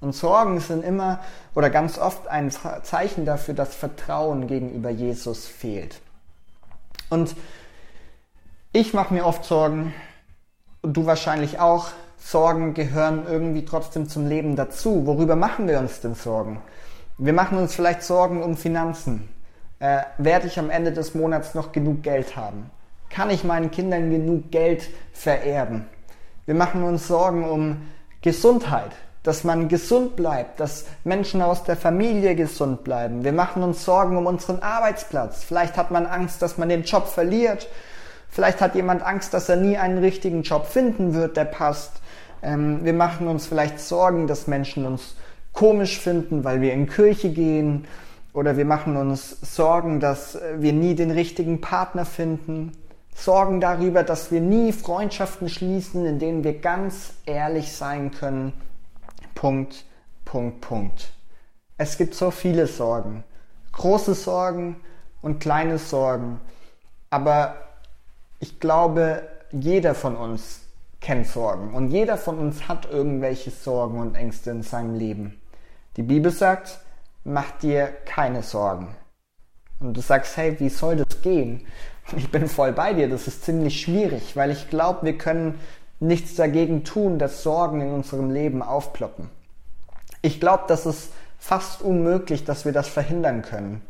Und 0.00 0.14
Sorgen 0.14 0.60
sind 0.60 0.82
immer 0.82 1.20
oder 1.54 1.68
ganz 1.68 1.98
oft 1.98 2.26
ein 2.28 2.50
Zeichen 2.50 3.26
dafür, 3.26 3.54
dass 3.54 3.74
Vertrauen 3.74 4.46
gegenüber 4.46 4.90
Jesus 4.90 5.46
fehlt. 5.46 6.00
Und 7.10 7.36
ich 8.76 8.92
mache 8.92 9.14
mir 9.14 9.24
oft 9.24 9.42
Sorgen, 9.46 9.94
und 10.82 10.96
du 10.96 11.06
wahrscheinlich 11.06 11.58
auch. 11.58 11.88
Sorgen 12.18 12.74
gehören 12.74 13.24
irgendwie 13.26 13.64
trotzdem 13.64 14.06
zum 14.06 14.28
Leben 14.28 14.54
dazu. 14.54 15.06
Worüber 15.06 15.34
machen 15.34 15.66
wir 15.66 15.78
uns 15.78 16.00
denn 16.02 16.14
Sorgen? 16.14 16.60
Wir 17.16 17.32
machen 17.32 17.56
uns 17.56 17.74
vielleicht 17.74 18.02
Sorgen 18.02 18.42
um 18.42 18.56
Finanzen. 18.56 19.28
Äh, 19.78 20.02
werde 20.18 20.46
ich 20.46 20.58
am 20.58 20.68
Ende 20.68 20.92
des 20.92 21.14
Monats 21.14 21.54
noch 21.54 21.72
genug 21.72 22.02
Geld 22.02 22.36
haben? 22.36 22.70
Kann 23.08 23.30
ich 23.30 23.44
meinen 23.44 23.70
Kindern 23.70 24.10
genug 24.10 24.50
Geld 24.50 24.88
vererben? 25.12 25.86
Wir 26.44 26.54
machen 26.54 26.82
uns 26.82 27.08
Sorgen 27.08 27.48
um 27.48 27.88
Gesundheit 28.20 28.92
dass 29.22 29.42
man 29.42 29.66
gesund 29.66 30.14
bleibt, 30.14 30.60
dass 30.60 30.84
Menschen 31.02 31.42
aus 31.42 31.64
der 31.64 31.74
Familie 31.76 32.36
gesund 32.36 32.84
bleiben. 32.84 33.24
Wir 33.24 33.32
machen 33.32 33.64
uns 33.64 33.84
Sorgen 33.84 34.16
um 34.16 34.24
unseren 34.24 34.60
Arbeitsplatz. 34.60 35.42
Vielleicht 35.42 35.76
hat 35.76 35.90
man 35.90 36.06
Angst, 36.06 36.42
dass 36.42 36.58
man 36.58 36.68
den 36.68 36.84
Job 36.84 37.08
verliert. 37.08 37.66
Vielleicht 38.36 38.60
hat 38.60 38.74
jemand 38.74 39.02
Angst, 39.02 39.32
dass 39.32 39.48
er 39.48 39.56
nie 39.56 39.78
einen 39.78 39.96
richtigen 39.96 40.42
Job 40.42 40.66
finden 40.66 41.14
wird, 41.14 41.38
der 41.38 41.46
passt. 41.46 42.02
Ähm, 42.42 42.84
wir 42.84 42.92
machen 42.92 43.28
uns 43.28 43.46
vielleicht 43.46 43.80
Sorgen, 43.80 44.26
dass 44.26 44.46
Menschen 44.46 44.84
uns 44.84 45.16
komisch 45.54 45.98
finden, 45.98 46.44
weil 46.44 46.60
wir 46.60 46.74
in 46.74 46.86
Kirche 46.86 47.30
gehen. 47.30 47.86
Oder 48.34 48.58
wir 48.58 48.66
machen 48.66 48.98
uns 48.98 49.40
Sorgen, 49.40 50.00
dass 50.00 50.38
wir 50.58 50.74
nie 50.74 50.94
den 50.94 51.12
richtigen 51.12 51.62
Partner 51.62 52.04
finden. 52.04 52.72
Sorgen 53.14 53.62
darüber, 53.62 54.02
dass 54.02 54.30
wir 54.30 54.42
nie 54.42 54.72
Freundschaften 54.72 55.48
schließen, 55.48 56.04
in 56.04 56.18
denen 56.18 56.44
wir 56.44 56.58
ganz 56.58 57.14
ehrlich 57.24 57.72
sein 57.72 58.10
können 58.10 58.52
Punkt, 59.34 59.86
Punkt, 60.26 60.60
Punkt. 60.60 61.08
Es 61.78 61.96
gibt 61.96 62.14
so 62.14 62.30
viele 62.30 62.66
Sorgen. 62.66 63.24
Große 63.72 64.12
Sorgen 64.12 64.76
und 65.22 65.40
kleine 65.40 65.78
Sorgen. 65.78 66.38
Aber 67.08 67.65
ich 68.40 68.60
glaube, 68.60 69.22
jeder 69.52 69.94
von 69.94 70.16
uns 70.16 70.60
kennt 71.00 71.26
Sorgen. 71.26 71.74
Und 71.74 71.90
jeder 71.90 72.16
von 72.16 72.38
uns 72.38 72.68
hat 72.68 72.90
irgendwelche 72.90 73.50
Sorgen 73.50 74.00
und 74.00 74.14
Ängste 74.14 74.50
in 74.50 74.62
seinem 74.62 74.94
Leben. 74.94 75.40
Die 75.96 76.02
Bibel 76.02 76.30
sagt, 76.30 76.80
mach 77.24 77.50
dir 77.52 77.88
keine 78.04 78.42
Sorgen. 78.42 78.94
Und 79.80 79.96
du 79.96 80.00
sagst, 80.00 80.36
hey, 80.36 80.58
wie 80.58 80.68
soll 80.68 80.96
das 80.96 81.22
gehen? 81.22 81.66
Ich 82.16 82.30
bin 82.30 82.48
voll 82.48 82.72
bei 82.72 82.92
dir, 82.92 83.08
das 83.08 83.26
ist 83.26 83.44
ziemlich 83.44 83.80
schwierig, 83.80 84.36
weil 84.36 84.50
ich 84.50 84.70
glaube, 84.70 85.04
wir 85.04 85.18
können 85.18 85.58
nichts 85.98 86.36
dagegen 86.36 86.84
tun, 86.84 87.18
dass 87.18 87.42
Sorgen 87.42 87.80
in 87.80 87.92
unserem 87.92 88.30
Leben 88.30 88.62
aufploppen. 88.62 89.28
Ich 90.22 90.40
glaube, 90.40 90.64
das 90.68 90.86
ist 90.86 91.10
fast 91.38 91.82
unmöglich, 91.82 92.44
dass 92.44 92.64
wir 92.64 92.72
das 92.72 92.88
verhindern 92.88 93.42
können. 93.42 93.82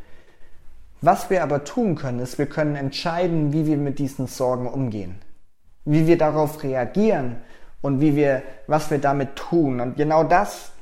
Was 1.00 1.31
wir 1.31 1.43
aber 1.43 1.65
tun 1.65 1.95
können, 1.95 2.21
ist, 2.21 2.38
wir 2.38 2.47
können 2.47 2.75
entscheiden, 2.75 3.53
wie 3.53 3.67
wir 3.67 3.76
mit 3.76 3.99
diesen 3.99 4.26
Sorgen 4.26 4.67
umgehen, 4.67 5.21
wie 5.85 6.07
wir 6.07 6.17
darauf 6.17 6.62
reagieren 6.62 7.37
und 7.83 8.00
wie 8.00 8.17
wir, 8.17 8.43
was 8.67 8.91
wir 8.91 8.99
damit 8.99 9.37
tun. 9.37 9.81
Und 9.81 9.97
genau 9.97 10.25
das 10.25 10.73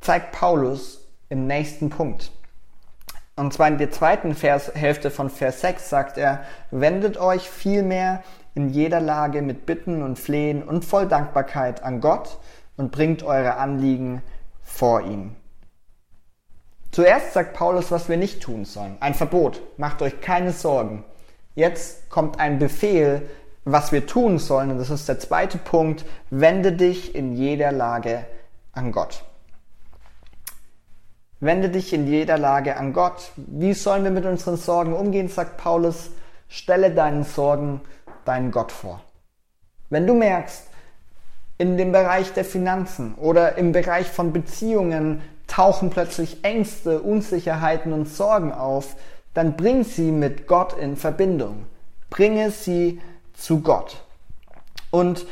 zeigt 0.00 0.32
Paulus 0.32 1.06
im 1.28 1.46
nächsten 1.46 1.90
Punkt. 1.90 2.32
Und 3.34 3.54
zwar 3.54 3.68
in 3.68 3.78
der 3.78 3.90
zweiten 3.90 4.34
Vers, 4.34 4.72
Hälfte 4.74 5.10
von 5.10 5.30
Vers 5.30 5.62
6 5.62 5.88
sagt 5.88 6.18
er, 6.18 6.42
wendet 6.70 7.16
euch 7.16 7.48
vielmehr 7.48 8.22
in 8.54 8.68
jeder 8.68 9.00
Lage 9.00 9.40
mit 9.40 9.64
Bitten 9.64 10.02
und 10.02 10.18
Flehen 10.18 10.62
und 10.62 10.84
voll 10.84 11.08
Dankbarkeit 11.08 11.82
an 11.82 12.00
Gott 12.02 12.38
und 12.76 12.92
bringt 12.92 13.22
eure 13.22 13.56
Anliegen 13.56 14.22
vor 14.62 15.00
ihn. 15.00 15.34
Zuerst 16.92 17.32
sagt 17.32 17.54
Paulus, 17.54 17.90
was 17.90 18.10
wir 18.10 18.18
nicht 18.18 18.42
tun 18.42 18.66
sollen. 18.66 18.96
Ein 19.00 19.14
Verbot. 19.14 19.62
Macht 19.78 20.02
euch 20.02 20.20
keine 20.20 20.52
Sorgen. 20.52 21.04
Jetzt 21.54 22.10
kommt 22.10 22.38
ein 22.38 22.58
Befehl, 22.58 23.28
was 23.64 23.92
wir 23.92 24.06
tun 24.06 24.38
sollen. 24.38 24.70
Und 24.70 24.78
das 24.78 24.90
ist 24.90 25.08
der 25.08 25.18
zweite 25.18 25.56
Punkt. 25.56 26.04
Wende 26.28 26.72
dich 26.72 27.14
in 27.14 27.34
jeder 27.34 27.72
Lage 27.72 28.26
an 28.72 28.92
Gott. 28.92 29.24
Wende 31.40 31.70
dich 31.70 31.94
in 31.94 32.06
jeder 32.06 32.36
Lage 32.36 32.76
an 32.76 32.92
Gott. 32.92 33.32
Wie 33.36 33.72
sollen 33.72 34.04
wir 34.04 34.10
mit 34.10 34.26
unseren 34.26 34.58
Sorgen 34.58 34.92
umgehen, 34.92 35.28
sagt 35.28 35.56
Paulus. 35.56 36.10
Stelle 36.46 36.90
deinen 36.90 37.24
Sorgen 37.24 37.80
deinen 38.26 38.50
Gott 38.50 38.70
vor. 38.70 39.00
Wenn 39.88 40.06
du 40.06 40.14
merkst, 40.14 40.64
in 41.56 41.76
dem 41.78 41.92
Bereich 41.92 42.32
der 42.34 42.44
Finanzen 42.44 43.14
oder 43.14 43.56
im 43.56 43.72
Bereich 43.72 44.08
von 44.08 44.32
Beziehungen 44.32 45.22
tauchen 45.46 45.90
plötzlich 45.90 46.44
Ängste, 46.44 47.00
Unsicherheiten 47.00 47.92
und 47.92 48.08
Sorgen 48.08 48.52
auf, 48.52 48.96
dann 49.34 49.56
bring 49.56 49.84
sie 49.84 50.10
mit 50.10 50.46
Gott 50.46 50.76
in 50.78 50.96
Verbindung. 50.96 51.66
Bringe 52.10 52.50
sie 52.50 53.00
zu 53.34 53.60
Gott. 53.60 54.02
Und 54.90 55.26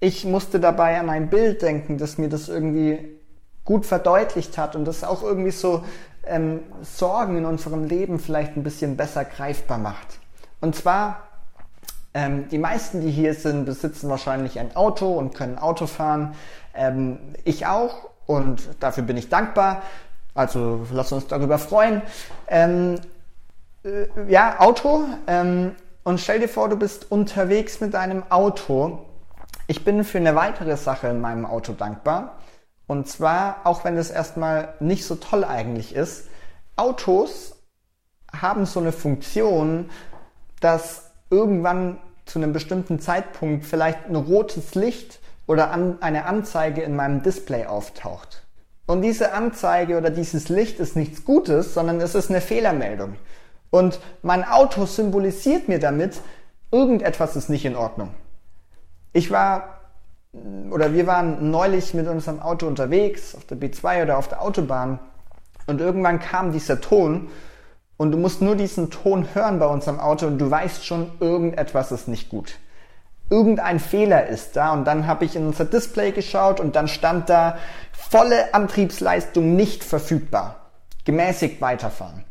ich 0.00 0.24
musste 0.24 0.60
dabei 0.60 0.98
an 0.98 1.10
ein 1.10 1.28
Bild 1.28 1.62
denken, 1.62 1.98
das 1.98 2.16
mir 2.16 2.28
das 2.28 2.48
irgendwie 2.48 3.20
gut 3.64 3.84
verdeutlicht 3.84 4.56
hat 4.56 4.74
und 4.74 4.86
das 4.86 5.04
auch 5.04 5.22
irgendwie 5.22 5.50
so 5.50 5.84
ähm, 6.24 6.60
Sorgen 6.82 7.36
in 7.36 7.44
unserem 7.44 7.84
Leben 7.84 8.18
vielleicht 8.18 8.56
ein 8.56 8.62
bisschen 8.62 8.96
besser 8.96 9.24
greifbar 9.24 9.78
macht. 9.78 10.18
Und 10.60 10.74
zwar 10.74 11.28
ähm, 12.12 12.48
die 12.48 12.58
meisten, 12.58 13.00
die 13.00 13.10
hier 13.10 13.34
sind, 13.34 13.66
besitzen 13.66 14.08
wahrscheinlich 14.08 14.58
ein 14.58 14.74
Auto 14.74 15.12
und 15.12 15.34
können 15.34 15.58
Auto 15.58 15.86
fahren. 15.86 16.34
Ähm, 16.74 17.18
ich 17.44 17.66
auch 17.66 18.09
und 18.26 18.62
dafür 18.80 19.04
bin 19.04 19.16
ich 19.16 19.28
dankbar. 19.28 19.82
Also 20.34 20.86
lass 20.92 21.12
uns 21.12 21.26
darüber 21.26 21.58
freuen. 21.58 22.02
Ähm, 22.48 22.96
äh, 23.84 24.06
ja, 24.28 24.60
Auto. 24.60 25.04
Ähm, 25.26 25.74
und 26.04 26.20
stell 26.20 26.40
dir 26.40 26.48
vor, 26.48 26.68
du 26.68 26.76
bist 26.76 27.10
unterwegs 27.10 27.80
mit 27.80 27.94
deinem 27.94 28.22
Auto. 28.30 29.06
Ich 29.66 29.84
bin 29.84 30.04
für 30.04 30.18
eine 30.18 30.34
weitere 30.34 30.76
Sache 30.76 31.08
in 31.08 31.20
meinem 31.20 31.44
Auto 31.46 31.72
dankbar. 31.72 32.38
Und 32.86 33.08
zwar, 33.08 33.60
auch 33.64 33.84
wenn 33.84 33.96
es 33.96 34.10
erstmal 34.10 34.74
nicht 34.80 35.04
so 35.06 35.14
toll 35.14 35.44
eigentlich 35.44 35.94
ist, 35.94 36.28
Autos 36.76 37.56
haben 38.32 38.66
so 38.66 38.80
eine 38.80 38.92
Funktion, 38.92 39.90
dass 40.60 41.10
irgendwann 41.30 41.98
zu 42.26 42.38
einem 42.38 42.52
bestimmten 42.52 43.00
Zeitpunkt 43.00 43.64
vielleicht 43.64 44.06
ein 44.08 44.16
rotes 44.16 44.74
Licht 44.74 45.20
oder 45.50 45.72
an, 45.72 45.98
eine 46.00 46.26
Anzeige 46.26 46.80
in 46.82 46.94
meinem 46.94 47.24
Display 47.24 47.66
auftaucht. 47.66 48.44
Und 48.86 49.02
diese 49.02 49.32
Anzeige 49.32 49.98
oder 49.98 50.10
dieses 50.10 50.48
Licht 50.48 50.78
ist 50.78 50.94
nichts 50.94 51.24
Gutes, 51.24 51.74
sondern 51.74 52.00
es 52.00 52.14
ist 52.14 52.30
eine 52.30 52.40
Fehlermeldung. 52.40 53.16
Und 53.70 53.98
mein 54.22 54.44
Auto 54.44 54.86
symbolisiert 54.86 55.66
mir 55.66 55.80
damit, 55.80 56.20
irgendetwas 56.70 57.34
ist 57.34 57.50
nicht 57.50 57.64
in 57.64 57.74
Ordnung. 57.74 58.10
Ich 59.12 59.32
war 59.32 59.80
oder 60.70 60.94
wir 60.94 61.08
waren 61.08 61.50
neulich 61.50 61.94
mit 61.94 62.06
unserem 62.06 62.38
Auto 62.38 62.68
unterwegs 62.68 63.34
auf 63.34 63.44
der 63.46 63.58
B2 63.58 64.04
oder 64.04 64.18
auf 64.18 64.28
der 64.28 64.42
Autobahn 64.42 65.00
und 65.66 65.80
irgendwann 65.80 66.20
kam 66.20 66.52
dieser 66.52 66.80
Ton 66.80 67.28
und 67.96 68.12
du 68.12 68.18
musst 68.18 68.40
nur 68.40 68.54
diesen 68.54 68.90
Ton 68.90 69.26
hören 69.34 69.58
bei 69.58 69.66
unserem 69.66 69.98
Auto 69.98 70.28
und 70.28 70.38
du 70.38 70.48
weißt 70.48 70.86
schon, 70.86 71.10
irgendetwas 71.18 71.90
ist 71.90 72.06
nicht 72.06 72.28
gut. 72.28 72.54
Irgendein 73.30 73.78
Fehler 73.78 74.26
ist 74.26 74.56
da 74.56 74.72
und 74.72 74.84
dann 74.84 75.06
habe 75.06 75.24
ich 75.24 75.36
in 75.36 75.46
unser 75.46 75.64
Display 75.64 76.10
geschaut 76.10 76.58
und 76.58 76.74
dann 76.74 76.88
stand 76.88 77.30
da 77.30 77.58
volle 77.92 78.52
Antriebsleistung 78.52 79.54
nicht 79.54 79.84
verfügbar. 79.84 80.56
Gemäßigt 81.04 81.60
weiterfahren. 81.60 82.24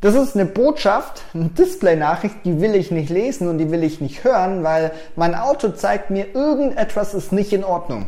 Das 0.00 0.14
ist 0.14 0.34
eine 0.34 0.46
Botschaft, 0.46 1.22
eine 1.34 1.48
Display-Nachricht, 1.48 2.44
die 2.44 2.60
will 2.60 2.74
ich 2.74 2.90
nicht 2.90 3.10
lesen 3.10 3.48
und 3.48 3.58
die 3.58 3.70
will 3.70 3.84
ich 3.84 4.00
nicht 4.00 4.24
hören, 4.24 4.64
weil 4.64 4.92
mein 5.14 5.34
Auto 5.34 5.68
zeigt 5.68 6.10
mir, 6.10 6.34
irgendetwas 6.34 7.14
ist 7.14 7.32
nicht 7.32 7.52
in 7.52 7.62
Ordnung. 7.62 8.06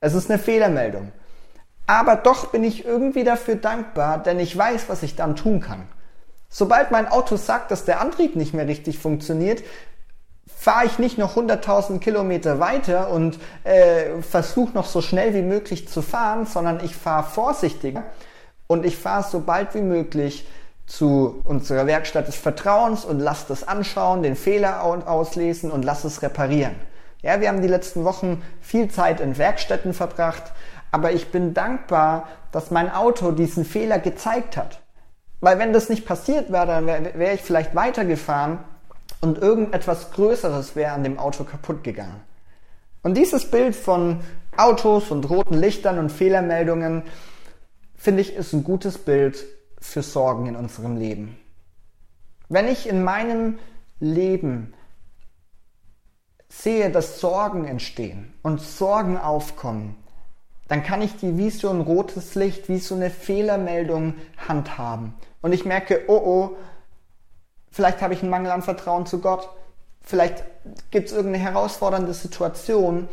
Es 0.00 0.14
ist 0.14 0.30
eine 0.30 0.38
Fehlermeldung. 0.38 1.12
Aber 1.86 2.16
doch 2.16 2.52
bin 2.52 2.64
ich 2.64 2.84
irgendwie 2.84 3.24
dafür 3.24 3.56
dankbar, 3.56 4.22
denn 4.22 4.38
ich 4.38 4.56
weiß, 4.56 4.88
was 4.88 5.02
ich 5.02 5.16
dann 5.16 5.36
tun 5.36 5.60
kann. 5.60 5.88
Sobald 6.48 6.92
mein 6.92 7.08
Auto 7.08 7.36
sagt, 7.36 7.72
dass 7.72 7.84
der 7.84 8.00
Antrieb 8.00 8.36
nicht 8.36 8.54
mehr 8.54 8.68
richtig 8.68 8.98
funktioniert, 8.98 9.64
fahre 10.46 10.86
ich 10.86 10.98
nicht 10.98 11.18
noch 11.18 11.36
100.000 11.36 11.98
Kilometer 11.98 12.60
weiter 12.60 13.10
und 13.10 13.38
äh, 13.64 14.22
versuche 14.22 14.72
noch 14.72 14.86
so 14.86 15.00
schnell 15.00 15.34
wie 15.34 15.42
möglich 15.42 15.88
zu 15.88 16.02
fahren, 16.02 16.46
sondern 16.46 16.84
ich 16.84 16.96
fahre 16.96 17.24
vorsichtiger 17.24 18.04
und 18.66 18.84
ich 18.84 18.96
fahre 18.96 19.24
so 19.28 19.40
bald 19.40 19.74
wie 19.74 19.82
möglich 19.82 20.46
zu 20.86 21.40
unserer 21.44 21.86
Werkstatt 21.86 22.28
des 22.28 22.36
Vertrauens 22.36 23.04
und 23.04 23.18
lass 23.18 23.46
das 23.46 23.66
anschauen, 23.66 24.22
den 24.22 24.36
Fehler 24.36 24.82
auslesen 24.82 25.70
und 25.70 25.82
lass 25.82 26.04
es 26.04 26.22
reparieren. 26.22 26.74
Ja, 27.22 27.40
wir 27.40 27.48
haben 27.48 27.62
die 27.62 27.68
letzten 27.68 28.04
Wochen 28.04 28.42
viel 28.60 28.90
Zeit 28.90 29.20
in 29.20 29.38
Werkstätten 29.38 29.94
verbracht, 29.94 30.52
aber 30.90 31.12
ich 31.12 31.30
bin 31.30 31.54
dankbar, 31.54 32.28
dass 32.52 32.70
mein 32.70 32.92
Auto 32.92 33.32
diesen 33.32 33.64
Fehler 33.64 33.98
gezeigt 33.98 34.58
hat. 34.58 34.80
Weil 35.40 35.58
wenn 35.58 35.72
das 35.72 35.88
nicht 35.88 36.06
passiert 36.06 36.52
wäre, 36.52 36.66
dann 36.66 36.86
wäre 36.86 37.18
wär 37.18 37.34
ich 37.34 37.40
vielleicht 37.40 37.74
weitergefahren 37.74 38.58
und 39.24 39.38
irgendetwas 39.38 40.10
Größeres 40.12 40.76
wäre 40.76 40.92
an 40.92 41.02
dem 41.02 41.18
Auto 41.18 41.44
kaputt 41.44 41.82
gegangen. 41.82 42.20
Und 43.02 43.16
dieses 43.16 43.50
Bild 43.50 43.74
von 43.74 44.20
Autos 44.54 45.10
und 45.10 45.28
roten 45.30 45.54
Lichtern 45.54 45.98
und 45.98 46.12
Fehlermeldungen, 46.12 47.02
finde 47.94 48.20
ich, 48.20 48.34
ist 48.34 48.52
ein 48.52 48.64
gutes 48.64 48.98
Bild 48.98 49.44
für 49.80 50.02
Sorgen 50.02 50.46
in 50.46 50.56
unserem 50.56 50.96
Leben. 50.96 51.38
Wenn 52.50 52.68
ich 52.68 52.86
in 52.86 53.02
meinem 53.02 53.58
Leben 53.98 54.74
sehe, 56.48 56.90
dass 56.90 57.18
Sorgen 57.18 57.64
entstehen 57.64 58.34
und 58.42 58.60
Sorgen 58.60 59.16
aufkommen, 59.16 59.96
dann 60.68 60.82
kann 60.82 61.00
ich 61.00 61.16
die 61.16 61.38
wie 61.38 61.50
so 61.50 61.70
ein 61.70 61.80
rotes 61.80 62.34
Licht, 62.34 62.68
wie 62.68 62.78
so 62.78 62.94
eine 62.94 63.08
Fehlermeldung 63.08 64.14
handhaben. 64.36 65.14
Und 65.40 65.52
ich 65.52 65.64
merke, 65.64 66.02
oh 66.08 66.20
oh, 66.24 66.56
vielleicht 67.74 68.02
habe 68.02 68.14
ich 68.14 68.22
einen 68.22 68.30
Mangel 68.30 68.52
an 68.52 68.62
Vertrauen 68.62 69.04
zu 69.04 69.18
Gott, 69.18 69.48
vielleicht 70.00 70.44
gibt 70.92 71.08
es 71.08 71.12
irgendeine 71.12 71.42
herausfordernde 71.42 72.14
Situation 72.14 73.08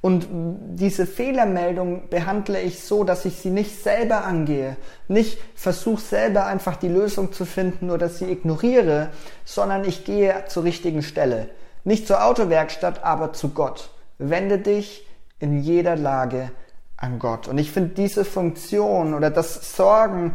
und 0.00 0.26
diese 0.30 1.06
Fehlermeldung 1.06 2.08
behandle 2.08 2.62
ich 2.62 2.82
so, 2.82 3.04
dass 3.04 3.26
ich 3.26 3.36
sie 3.36 3.50
nicht 3.50 3.82
selber 3.82 4.24
angehe, 4.24 4.76
nicht 5.06 5.38
versuche 5.54 6.00
selber 6.00 6.46
einfach 6.46 6.76
die 6.76 6.88
Lösung 6.88 7.32
zu 7.32 7.44
finden 7.44 7.90
oder 7.90 8.08
sie 8.08 8.24
ignoriere, 8.30 9.10
sondern 9.44 9.84
ich 9.84 10.04
gehe 10.04 10.44
zur 10.48 10.64
richtigen 10.64 11.02
Stelle. 11.02 11.50
Nicht 11.84 12.06
zur 12.06 12.24
Autowerkstatt, 12.24 13.04
aber 13.04 13.34
zu 13.34 13.50
Gott. 13.50 13.90
Wende 14.18 14.58
dich 14.58 15.06
in 15.40 15.60
jeder 15.60 15.96
Lage 15.96 16.50
an 16.96 17.18
Gott. 17.18 17.48
Und 17.48 17.58
ich 17.58 17.70
finde 17.70 17.90
diese 17.90 18.24
Funktion 18.24 19.12
oder 19.12 19.28
das 19.28 19.76
Sorgen, 19.76 20.34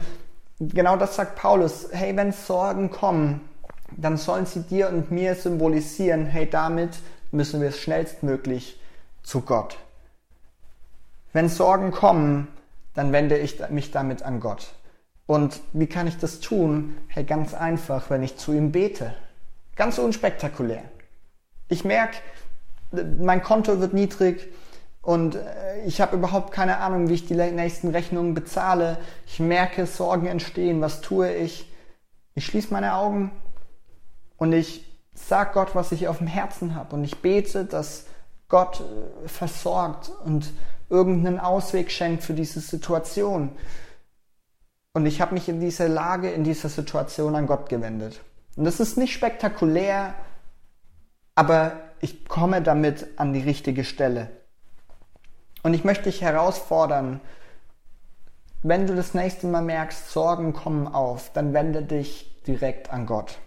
genau 0.59 0.97
das 0.97 1.15
sagt 1.15 1.35
Paulus, 1.35 1.87
hey, 1.91 2.15
wenn 2.15 2.31
Sorgen 2.31 2.91
kommen, 2.91 3.41
dann 3.97 4.17
sollen 4.17 4.45
sie 4.45 4.61
dir 4.61 4.89
und 4.89 5.11
mir 5.11 5.35
symbolisieren, 5.35 6.25
hey, 6.25 6.49
damit 6.49 6.91
müssen 7.31 7.61
wir 7.61 7.71
schnellstmöglich 7.71 8.79
zu 9.23 9.41
Gott. 9.41 9.77
Wenn 11.33 11.49
Sorgen 11.49 11.91
kommen, 11.91 12.47
dann 12.93 13.11
wende 13.11 13.37
ich 13.37 13.69
mich 13.69 13.91
damit 13.91 14.23
an 14.23 14.39
Gott. 14.39 14.73
Und 15.27 15.61
wie 15.71 15.87
kann 15.87 16.07
ich 16.07 16.17
das 16.17 16.39
tun? 16.41 16.97
Hey, 17.07 17.23
ganz 17.23 17.53
einfach, 17.53 18.09
wenn 18.09 18.23
ich 18.23 18.37
zu 18.37 18.51
ihm 18.51 18.71
bete. 18.71 19.13
Ganz 19.75 19.97
unspektakulär. 19.97 20.83
Ich 21.69 21.85
merke, 21.85 22.17
mein 23.19 23.41
Konto 23.41 23.79
wird 23.79 23.93
niedrig 23.93 24.49
und 25.01 25.35
äh, 25.35 25.85
ich 25.85 26.01
habe 26.01 26.17
überhaupt 26.17 26.51
keine 26.51 26.77
Ahnung, 26.77 27.07
wie 27.07 27.13
ich 27.13 27.25
die 27.25 27.35
nächsten 27.35 27.89
Rechnungen 27.91 28.33
bezahle. 28.33 28.97
Ich 29.25 29.39
merke, 29.39 29.85
Sorgen 29.85 30.27
entstehen. 30.27 30.81
Was 30.81 30.99
tue 30.99 31.33
ich? 31.33 31.71
Ich 32.35 32.45
schließe 32.45 32.73
meine 32.73 32.95
Augen 32.95 33.31
und 34.41 34.53
ich 34.53 34.83
sag 35.13 35.53
Gott, 35.53 35.75
was 35.75 35.91
ich 35.91 36.07
auf 36.07 36.17
dem 36.17 36.25
Herzen 36.25 36.73
habe. 36.73 36.95
Und 36.95 37.03
ich 37.03 37.21
bete, 37.21 37.63
dass 37.63 38.07
Gott 38.49 38.81
äh, 38.81 39.27
versorgt 39.27 40.09
und 40.25 40.51
irgendeinen 40.89 41.39
Ausweg 41.39 41.91
schenkt 41.91 42.23
für 42.23 42.33
diese 42.33 42.59
Situation. 42.59 43.51
Und 44.93 45.05
ich 45.05 45.21
habe 45.21 45.35
mich 45.35 45.47
in 45.47 45.59
dieser 45.59 45.87
Lage, 45.87 46.31
in 46.31 46.43
dieser 46.43 46.69
Situation 46.69 47.35
an 47.35 47.45
Gott 47.45 47.69
gewendet. 47.69 48.19
Und 48.55 48.63
das 48.63 48.79
ist 48.79 48.97
nicht 48.97 49.13
spektakulär, 49.13 50.15
aber 51.35 51.73
ich 51.99 52.25
komme 52.27 52.63
damit 52.63 53.09
an 53.17 53.33
die 53.33 53.41
richtige 53.41 53.83
Stelle. 53.83 54.31
Und 55.61 55.75
ich 55.75 55.83
möchte 55.83 56.05
dich 56.05 56.23
herausfordern, 56.23 57.21
wenn 58.63 58.87
du 58.87 58.95
das 58.95 59.13
nächste 59.13 59.45
Mal 59.45 59.61
merkst, 59.61 60.09
Sorgen 60.09 60.53
kommen 60.53 60.87
auf, 60.87 61.31
dann 61.31 61.53
wende 61.53 61.83
dich 61.83 62.41
direkt 62.47 62.91
an 62.91 63.05
Gott. 63.05 63.37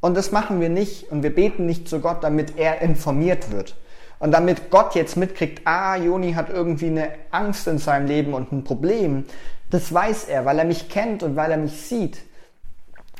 Und 0.00 0.16
das 0.16 0.32
machen 0.32 0.60
wir 0.60 0.70
nicht 0.70 1.10
und 1.10 1.22
wir 1.22 1.34
beten 1.34 1.66
nicht 1.66 1.88
zu 1.88 2.00
Gott, 2.00 2.24
damit 2.24 2.56
er 2.56 2.80
informiert 2.80 3.50
wird. 3.50 3.76
Und 4.18 4.32
damit 4.32 4.70
Gott 4.70 4.94
jetzt 4.94 5.16
mitkriegt, 5.16 5.66
ah, 5.66 5.96
Joni 5.96 6.34
hat 6.34 6.50
irgendwie 6.50 6.86
eine 6.86 7.08
Angst 7.30 7.66
in 7.66 7.78
seinem 7.78 8.06
Leben 8.06 8.34
und 8.34 8.52
ein 8.52 8.64
Problem. 8.64 9.24
Das 9.70 9.92
weiß 9.92 10.24
er, 10.24 10.44
weil 10.44 10.58
er 10.58 10.64
mich 10.64 10.88
kennt 10.88 11.22
und 11.22 11.36
weil 11.36 11.50
er 11.50 11.56
mich 11.56 11.80
sieht. 11.80 12.18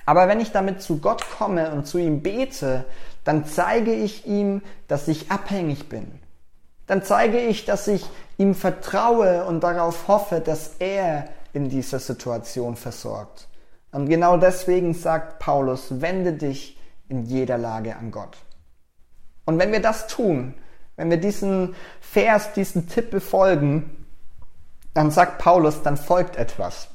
Aber 0.05 0.29
wenn 0.29 0.41
ich 0.41 0.53
damit 0.53 0.83
zu 0.83 0.99
Gott 0.99 1.25
komme 1.39 1.71
und 1.73 1.87
zu 1.87 1.99
ihm 1.99 2.23
bete, 2.23 2.85
dann 3.25 3.47
zeige 3.47 3.93
ich 3.93 4.27
ihm, 4.27 4.63
dass 4.89 5.09
ich 5.09 5.31
abhängig 5.31 5.89
bin. 5.89 6.11
Dann 6.87 7.03
zeige 7.03 7.39
ich, 7.39 7.65
dass 7.65 7.87
ich 7.87 8.05
ihm 8.37 8.55
vertraue 8.55 9.45
und 9.45 9.61
darauf 9.61 10.09
hoffe, 10.09 10.41
dass 10.41 10.77
er 10.81 11.29
in 11.53 11.69
dieser 11.69 11.99
Situation 11.99 12.77
versorgt. 12.77 13.47
Und 13.93 14.09
genau 14.09 14.37
deswegen 14.37 14.95
sagt 14.95 15.39
Paulus, 15.39 16.01
wende 16.01 16.33
dich 16.33 16.79
in 17.09 17.25
jeder 17.25 17.59
Lage 17.59 17.97
an 17.97 18.11
Gott. 18.11 18.39
Und 19.45 19.59
wenn 19.59 19.73
wir 19.73 19.83
das 19.83 20.07
tun, 20.07 20.55
wenn 20.97 21.11
wir 21.11 21.17
diesen 21.17 21.75
Vers, 22.01 22.53
diesen 22.53 22.89
Tipp 22.89 23.11
befolgen, 23.11 24.07
dann 24.95 25.11
sagt 25.11 25.39
Paulus, 25.39 25.83
dann 25.83 25.97
folgt 25.97 26.37
etwas. 26.37 26.89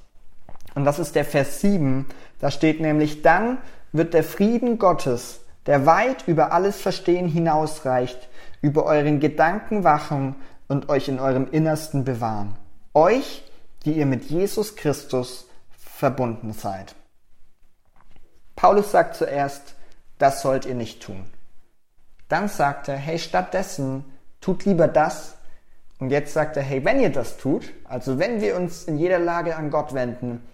Und 0.74 0.86
das 0.86 1.00
ist 1.00 1.16
der 1.16 1.26
Vers 1.26 1.62
7. 1.62 2.06
Da 2.40 2.52
steht 2.52 2.80
nämlich, 2.80 3.22
dann 3.22 3.58
wird 3.92 4.14
der 4.14 4.24
Frieden 4.24 4.78
Gottes, 4.78 5.42
der 5.66 5.86
weit 5.86 6.28
über 6.28 6.52
alles 6.52 6.80
Verstehen 6.80 7.28
hinausreicht, 7.28 8.30
über 8.62 8.86
euren 8.86 9.20
Gedanken 9.20 9.84
wachen 9.84 10.36
und 10.68 10.90
euch 10.90 11.08
in 11.08 11.20
eurem 11.20 11.48
Innersten 11.52 12.04
bewahren. 12.04 12.56
Euch, 12.94 13.44
die 13.86 13.94
ihr 13.94 14.06
mit 14.06 14.26
Jesus 14.26 14.76
Christus 14.76 15.45
verbunden 15.96 16.52
seid. 16.52 16.94
Paulus 18.58 18.92
sagt 18.92 19.16
zuerst, 19.16 19.76
das 20.18 20.42
sollt 20.42 20.66
ihr 20.66 20.76
nicht 20.76 21.02
tun. 21.02 21.26
Dann 22.28 22.50
sagt 22.50 22.90
er, 22.90 22.98
hey, 22.98 23.18
stattdessen 23.18 24.04
tut 24.42 24.66
lieber 24.66 24.90
das. 24.90 25.38
Und 26.00 26.10
jetzt 26.10 26.34
sagt 26.34 26.58
er, 26.58 26.64
hey, 26.64 26.84
wenn 26.84 27.00
ihr 27.00 27.12
das 27.12 27.38
tut, 27.38 27.72
also 27.86 28.20
wenn 28.20 28.42
wir 28.42 28.58
uns 28.58 28.84
in 28.84 28.98
jeder 28.98 29.20
Lage 29.20 29.56
an 29.56 29.72
Gott 29.72 29.94
wenden, 29.94 30.46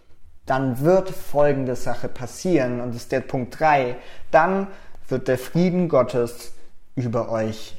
dann 0.45 0.82
wird 0.82 1.10
folgende 1.10 1.75
Sache 1.75 2.08
passieren. 2.08 2.80
Und 2.80 2.89
das 2.89 3.04
ist 3.04 3.12
der 3.12 3.21
Punkt 3.21 3.60
3. 3.60 3.95
Dann 4.30 4.67
wird 5.08 5.27
der 5.27 5.39
Frieden 5.39 5.89
Gottes 5.89 6.54
über 6.95 7.30
euch 7.30 7.75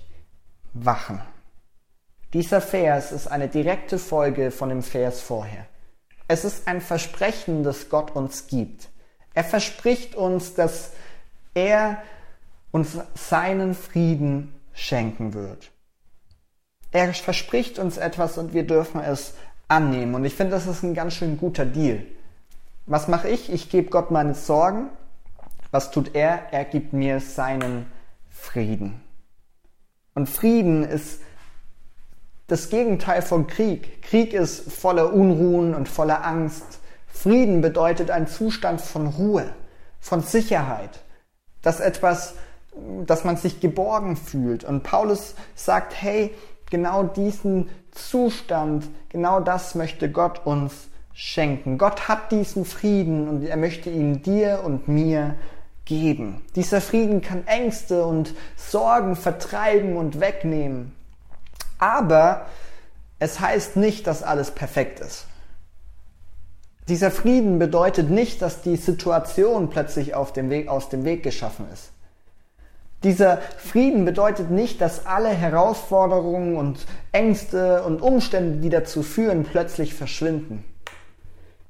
wachen. 0.73 1.21
Dieser 2.33 2.61
Vers 2.61 3.13
ist 3.13 3.29
eine 3.29 3.47
direkte 3.47 3.99
Folge 3.99 4.51
von 4.51 4.69
dem 4.69 4.83
Vers 4.83 5.21
vorher. 5.21 5.67
Es 6.33 6.45
ist 6.45 6.67
ein 6.67 6.81
Versprechen, 6.81 7.63
das 7.63 7.89
Gott 7.89 8.17
uns 8.17 8.47
gibt. 8.47 8.89
Er 9.35 9.45
verspricht 9.45 10.15
uns, 10.15 10.55
dass 10.55 10.93
er 11.55 12.03
uns 12.71 12.99
seinen 13.15 13.75
Frieden 13.75 14.55
schenken 14.73 15.35
wird. 15.35 15.71
Er 16.91 17.13
verspricht 17.15 17.79
uns 17.79 17.97
etwas 17.97 18.39
und 18.39 18.53
wir 18.55 18.67
dürfen 18.67 19.01
es 19.01 19.35
annehmen. 19.69 20.15
Und 20.15 20.25
ich 20.25 20.35
finde, 20.35 20.53
das 20.53 20.67
ist 20.67 20.83
ein 20.83 20.95
ganz 20.95 21.15
schön 21.15 21.39
guter 21.39 21.65
Deal. 21.65 22.05
Was 22.87 23.09
mache 23.09 23.29
ich? 23.29 23.53
Ich 23.53 23.71
gebe 23.71 23.91
Gott 23.91 24.11
meine 24.11 24.35
Sorgen 24.35 24.91
was 25.73 25.91
tut 25.91 26.15
er? 26.15 26.53
Er 26.53 26.65
gibt 26.67 26.93
mir 26.93 27.19
seinen 27.19 27.87
Frieden. 28.29 29.01
Und 30.15 30.29
Frieden 30.29 30.85
ist 30.85 31.23
das 32.47 32.71
Gegenteil 32.71 33.23
von 33.23 33.47
Krieg. 33.47 34.03
Krieg 34.03 34.33
ist 34.33 34.73
voller 34.73 35.13
Unruhen 35.13 35.75
und 35.75 35.89
voller 35.89 36.25
Angst. 36.27 36.81
Frieden 37.07 37.61
bedeutet 37.61 38.11
ein 38.11 38.27
Zustand 38.27 38.81
von 38.81 39.07
Ruhe, 39.07 39.47
von 40.01 40.23
Sicherheit, 40.23 41.01
dass 41.63 41.81
etwas, 41.81 42.35
dass 43.07 43.25
man 43.25 43.37
sich 43.37 43.61
geborgen 43.61 44.17
fühlt. 44.17 44.65
Und 44.65 44.83
Paulus 44.83 45.35
sagt, 45.55 45.95
hey, 46.01 46.35
genau 46.71 47.05
diesen 47.05 47.69
Zustand, 47.93 48.89
genau 49.09 49.41
das 49.41 49.75
möchte 49.75 50.11
Gott 50.11 50.47
uns 50.47 50.89
schenken. 51.13 51.79
Gott 51.79 52.09
hat 52.09 52.33
diesen 52.33 52.65
Frieden 52.65 53.29
und 53.29 53.45
er 53.45 53.57
möchte 53.57 53.91
ihn 53.91 54.23
dir 54.23 54.63
und 54.65 54.89
mir 54.89 55.37
geben. 55.85 56.43
Dieser 56.57 56.81
Frieden 56.81 57.21
kann 57.21 57.47
Ängste 57.47 58.05
und 58.05 58.35
Sorgen 58.57 59.17
vertreiben 59.17 59.97
und 59.97 60.21
wegnehmen. 60.21 60.93
Aber 61.83 62.47
es 63.19 63.41
heißt 63.41 63.75
nicht, 63.75 64.07
dass 64.07 64.23
alles 64.23 64.53
perfekt 64.53 65.01
ist. 65.01 65.27
Dieser 66.87 67.11
Frieden 67.11 67.59
bedeutet 67.59 68.09
nicht, 68.09 68.41
dass 68.41 68.63
die 68.63 68.77
Situation 68.77 69.69
plötzlich 69.69 70.15
dem 70.33 70.49
Weg, 70.49 70.69
aus 70.69 70.91
dem 70.91 71.05
Weg 71.05 71.25
geschaffen 71.25 71.67
ist. 71.73 71.91
Dieser 73.03 73.39
Frieden 73.59 74.05
bedeutet 74.05 74.53
nicht, 74.53 74.81
dass 74.81 75.07
alle 75.07 75.31
Herausforderungen 75.31 76.57
und 76.57 76.87
Ängste 77.11 77.83
und 77.83 78.01
Umstände, 78.01 78.61
die 78.61 78.71
dazu 78.71 79.03
führen, 79.03 79.43
plötzlich 79.43 79.93
verschwinden. 79.93 80.65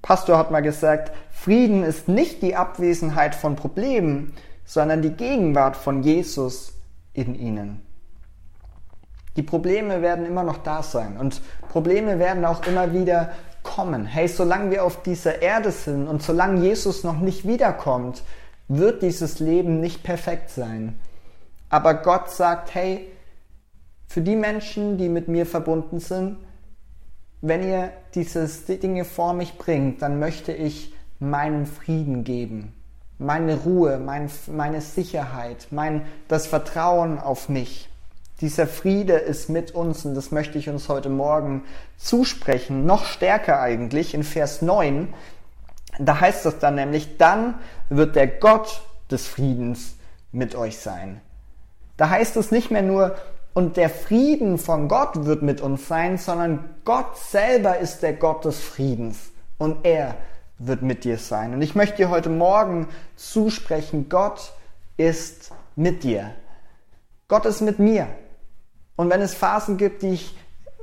Pastor 0.02 0.36
hat 0.36 0.50
mal 0.50 0.60
gesagt, 0.60 1.12
Frieden 1.30 1.84
ist 1.84 2.06
nicht 2.06 2.42
die 2.42 2.54
Abwesenheit 2.54 3.34
von 3.34 3.56
Problemen, 3.56 4.34
sondern 4.66 5.00
die 5.00 5.12
Gegenwart 5.12 5.74
von 5.74 6.02
Jesus 6.02 6.74
in 7.14 7.34
ihnen. 7.34 7.80
Die 9.36 9.42
Probleme 9.42 10.02
werden 10.02 10.26
immer 10.26 10.42
noch 10.42 10.58
da 10.58 10.82
sein 10.82 11.16
und 11.16 11.40
Probleme 11.70 12.18
werden 12.18 12.44
auch 12.44 12.66
immer 12.66 12.92
wieder 12.92 13.30
kommen. 13.62 14.06
Hey, 14.06 14.28
solange 14.28 14.70
wir 14.70 14.84
auf 14.84 15.02
dieser 15.02 15.40
Erde 15.40 15.70
sind 15.70 16.06
und 16.06 16.22
solange 16.22 16.60
Jesus 16.60 17.04
noch 17.04 17.18
nicht 17.18 17.46
wiederkommt, 17.46 18.22
wird 18.68 19.02
dieses 19.02 19.40
Leben 19.40 19.80
nicht 19.80 20.02
perfekt 20.02 20.50
sein. 20.50 20.98
Aber 21.68 21.94
Gott 21.94 22.30
sagt, 22.30 22.74
hey, 22.74 23.08
für 24.06 24.20
die 24.20 24.36
Menschen, 24.36 24.98
die 24.98 25.08
mit 25.08 25.28
mir 25.28 25.46
verbunden 25.46 26.00
sind, 26.00 26.36
wenn 27.40 27.62
ihr 27.62 27.90
diese 28.14 28.46
Dinge 28.46 29.04
vor 29.04 29.32
mich 29.32 29.56
bringt, 29.56 30.02
dann 30.02 30.18
möchte 30.18 30.52
ich 30.52 30.94
meinen 31.18 31.66
Frieden 31.66 32.24
geben, 32.24 32.72
meine 33.18 33.56
Ruhe, 33.56 33.98
mein, 33.98 34.30
meine 34.48 34.80
Sicherheit, 34.80 35.68
mein, 35.70 36.02
das 36.28 36.46
Vertrauen 36.46 37.18
auf 37.18 37.48
mich. 37.48 37.88
Dieser 38.42 38.66
Friede 38.66 39.12
ist 39.12 39.48
mit 39.48 39.70
uns 39.70 40.04
und 40.04 40.16
das 40.16 40.32
möchte 40.32 40.58
ich 40.58 40.68
uns 40.68 40.88
heute 40.88 41.08
Morgen 41.08 41.62
zusprechen, 41.96 42.84
noch 42.86 43.04
stärker 43.04 43.60
eigentlich 43.60 44.14
in 44.14 44.24
Vers 44.24 44.62
9. 44.62 45.14
Da 46.00 46.18
heißt 46.18 46.44
es 46.46 46.58
dann 46.58 46.74
nämlich, 46.74 47.18
dann 47.18 47.54
wird 47.88 48.16
der 48.16 48.26
Gott 48.26 48.82
des 49.12 49.28
Friedens 49.28 49.94
mit 50.32 50.56
euch 50.56 50.78
sein. 50.78 51.20
Da 51.96 52.10
heißt 52.10 52.36
es 52.36 52.50
nicht 52.50 52.72
mehr 52.72 52.82
nur, 52.82 53.14
und 53.54 53.76
der 53.76 53.90
Frieden 53.90 54.58
von 54.58 54.88
Gott 54.88 55.24
wird 55.24 55.42
mit 55.42 55.60
uns 55.60 55.86
sein, 55.86 56.18
sondern 56.18 56.64
Gott 56.84 57.16
selber 57.16 57.78
ist 57.78 58.02
der 58.02 58.14
Gott 58.14 58.44
des 58.44 58.58
Friedens 58.58 59.30
und 59.58 59.84
er 59.84 60.16
wird 60.58 60.82
mit 60.82 61.04
dir 61.04 61.18
sein. 61.18 61.54
Und 61.54 61.62
ich 61.62 61.76
möchte 61.76 61.98
dir 61.98 62.10
heute 62.10 62.30
Morgen 62.30 62.88
zusprechen, 63.14 64.08
Gott 64.08 64.52
ist 64.96 65.52
mit 65.76 66.02
dir. 66.02 66.32
Gott 67.28 67.46
ist 67.46 67.60
mit 67.60 67.78
mir. 67.78 68.08
Und 68.96 69.10
wenn 69.10 69.20
es 69.20 69.34
Phasen 69.34 69.76
gibt, 69.76 70.02
die 70.02 70.14
ich 70.14 70.36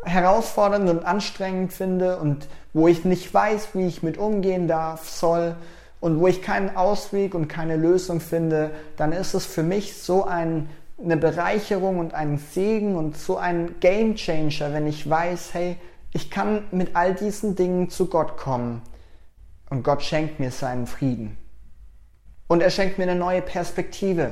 herausfordernd 0.03 0.89
und 0.89 1.05
anstrengend 1.05 1.73
finde 1.73 2.17
und 2.17 2.47
wo 2.73 2.87
ich 2.87 3.05
nicht 3.05 3.33
weiß, 3.33 3.69
wie 3.73 3.87
ich 3.87 4.03
mit 4.03 4.17
umgehen 4.17 4.67
darf, 4.67 5.09
soll 5.09 5.55
und 5.99 6.19
wo 6.19 6.27
ich 6.27 6.41
keinen 6.41 6.75
Ausweg 6.75 7.35
und 7.35 7.47
keine 7.47 7.75
Lösung 7.75 8.21
finde, 8.21 8.71
dann 8.97 9.11
ist 9.11 9.33
es 9.33 9.45
für 9.45 9.63
mich 9.63 10.01
so 10.01 10.25
ein 10.25 10.69
eine 11.03 11.17
Bereicherung 11.17 11.99
und 11.99 12.13
ein 12.13 12.37
Segen 12.37 12.95
und 12.95 13.17
so 13.17 13.37
ein 13.37 13.79
Game 13.79 14.15
Changer, 14.15 14.73
wenn 14.73 14.87
ich 14.87 15.09
weiß, 15.09 15.53
hey, 15.53 15.77
ich 16.11 16.29
kann 16.29 16.63
mit 16.71 16.95
all 16.95 17.13
diesen 17.13 17.55
Dingen 17.55 17.89
zu 17.89 18.07
Gott 18.07 18.37
kommen 18.37 18.81
und 19.69 19.83
Gott 19.83 20.03
schenkt 20.03 20.39
mir 20.39 20.51
seinen 20.51 20.87
Frieden. 20.87 21.37
Und 22.47 22.61
er 22.61 22.71
schenkt 22.71 22.97
mir 22.97 23.03
eine 23.03 23.15
neue 23.15 23.41
Perspektive. 23.41 24.31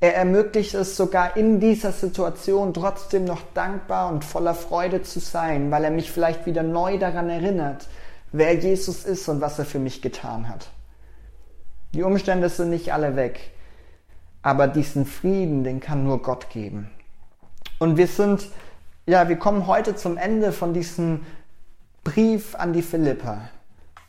Er 0.00 0.14
ermöglicht 0.14 0.74
es 0.74 0.96
sogar 0.96 1.36
in 1.36 1.58
dieser 1.58 1.90
Situation 1.92 2.74
trotzdem 2.74 3.24
noch 3.24 3.42
dankbar 3.54 4.10
und 4.10 4.24
voller 4.24 4.54
Freude 4.54 5.02
zu 5.02 5.20
sein, 5.20 5.70
weil 5.70 5.84
er 5.84 5.90
mich 5.90 6.10
vielleicht 6.10 6.44
wieder 6.44 6.62
neu 6.62 6.98
daran 6.98 7.30
erinnert, 7.30 7.88
wer 8.32 8.54
Jesus 8.54 9.04
ist 9.04 9.28
und 9.28 9.40
was 9.40 9.58
er 9.58 9.64
für 9.64 9.78
mich 9.78 10.02
getan 10.02 10.48
hat. 10.48 10.68
Die 11.94 12.02
Umstände 12.02 12.50
sind 12.50 12.70
nicht 12.70 12.92
alle 12.92 13.16
weg. 13.16 13.52
Aber 14.42 14.68
diesen 14.68 15.06
Frieden, 15.06 15.64
den 15.64 15.80
kann 15.80 16.04
nur 16.04 16.22
Gott 16.22 16.50
geben. 16.50 16.90
Und 17.78 17.96
wir 17.96 18.06
sind, 18.06 18.48
ja, 19.06 19.28
wir 19.28 19.36
kommen 19.36 19.66
heute 19.66 19.96
zum 19.96 20.18
Ende 20.18 20.52
von 20.52 20.72
diesem 20.72 21.24
Brief 22.04 22.54
an 22.54 22.72
die 22.72 22.82
Philippa. 22.82 23.48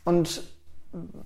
Und 0.04 0.42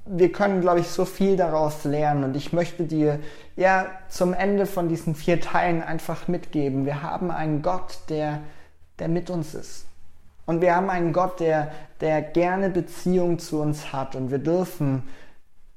wir 0.06 0.32
können, 0.32 0.60
glaube 0.60 0.80
ich, 0.80 0.88
so 0.88 1.04
viel 1.04 1.36
daraus 1.36 1.84
lernen. 1.84 2.24
Und 2.24 2.36
ich 2.36 2.52
möchte 2.52 2.84
dir, 2.84 3.20
ja, 3.56 3.86
zum 4.08 4.34
Ende 4.34 4.66
von 4.66 4.88
diesen 4.88 5.14
vier 5.14 5.40
Teilen 5.40 5.82
einfach 5.82 6.28
mitgeben. 6.28 6.84
Wir 6.84 7.02
haben 7.02 7.30
einen 7.30 7.62
Gott, 7.62 8.00
der, 8.08 8.40
der 8.98 9.08
mit 9.08 9.30
uns 9.30 9.54
ist. 9.54 9.86
Und 10.46 10.60
wir 10.60 10.74
haben 10.74 10.90
einen 10.90 11.12
Gott, 11.12 11.38
der, 11.40 11.70
der 12.00 12.20
gerne 12.22 12.70
Beziehung 12.70 13.38
zu 13.38 13.60
uns 13.60 13.92
hat. 13.92 14.16
Und 14.16 14.30
wir 14.30 14.38
dürfen 14.38 15.04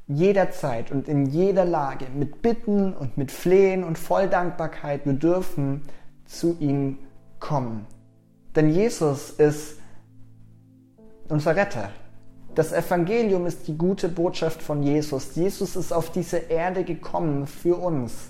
jederzeit 0.07 0.91
und 0.91 1.07
in 1.07 1.25
jeder 1.25 1.65
Lage 1.65 2.05
mit 2.13 2.41
Bitten 2.41 2.93
und 2.93 3.17
mit 3.17 3.31
Flehen 3.31 3.83
und 3.83 3.97
voll 3.97 4.27
Dankbarkeit, 4.27 5.05
wir 5.05 5.13
dürfen 5.13 5.81
zu 6.25 6.57
ihm 6.59 6.99
kommen. 7.39 7.87
Denn 8.55 8.69
Jesus 8.69 9.31
ist 9.31 9.79
unser 11.27 11.55
Retter. 11.55 11.89
Das 12.55 12.71
Evangelium 12.71 13.45
ist 13.45 13.67
die 13.67 13.77
gute 13.77 14.09
Botschaft 14.09 14.61
von 14.61 14.81
Jesus. 14.81 15.35
Jesus 15.35 15.75
ist 15.75 15.91
auf 15.91 16.09
diese 16.11 16.37
Erde 16.37 16.83
gekommen 16.83 17.47
für 17.47 17.75
uns 17.75 18.29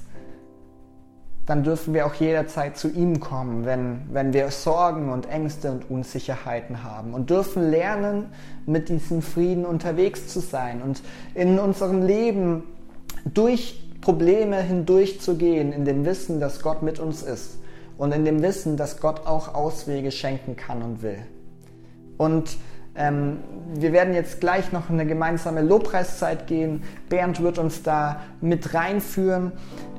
dann 1.45 1.63
dürfen 1.63 1.93
wir 1.93 2.07
auch 2.07 2.15
jederzeit 2.15 2.75
zu 2.77 2.89
ihm 2.89 3.19
kommen, 3.19 3.65
wenn, 3.65 4.01
wenn 4.11 4.33
wir 4.33 4.49
Sorgen 4.49 5.11
und 5.11 5.29
Ängste 5.29 5.71
und 5.71 5.89
Unsicherheiten 5.89 6.83
haben 6.83 7.13
und 7.13 7.29
dürfen 7.29 7.69
lernen, 7.69 8.27
mit 8.65 8.89
diesem 8.89 9.21
Frieden 9.21 9.65
unterwegs 9.65 10.27
zu 10.27 10.39
sein 10.39 10.81
und 10.81 11.03
in 11.35 11.59
unserem 11.59 12.01
Leben 12.01 12.63
durch 13.25 13.79
Probleme 14.01 14.57
hindurchzugehen, 14.57 15.71
in 15.71 15.85
dem 15.85 16.05
Wissen, 16.05 16.39
dass 16.39 16.61
Gott 16.61 16.81
mit 16.81 16.99
uns 16.99 17.21
ist 17.21 17.59
und 17.97 18.11
in 18.11 18.25
dem 18.25 18.41
Wissen, 18.41 18.75
dass 18.75 18.99
Gott 18.99 19.27
auch 19.27 19.53
Auswege 19.53 20.11
schenken 20.11 20.55
kann 20.55 20.81
und 20.81 21.03
will. 21.03 21.19
Und 22.17 22.57
ähm, 22.97 23.39
wir 23.73 23.91
werden 23.91 24.13
jetzt 24.13 24.39
gleich 24.39 24.71
noch 24.71 24.89
in 24.89 24.99
eine 24.99 25.08
gemeinsame 25.08 25.62
Lobpreiszeit 25.62 26.47
gehen. 26.47 26.84
Bernd 27.10 27.41
wird 27.41 27.58
uns 27.58 27.84
da 27.84 28.21
mit 28.39 28.73
reinführen. 28.73 29.51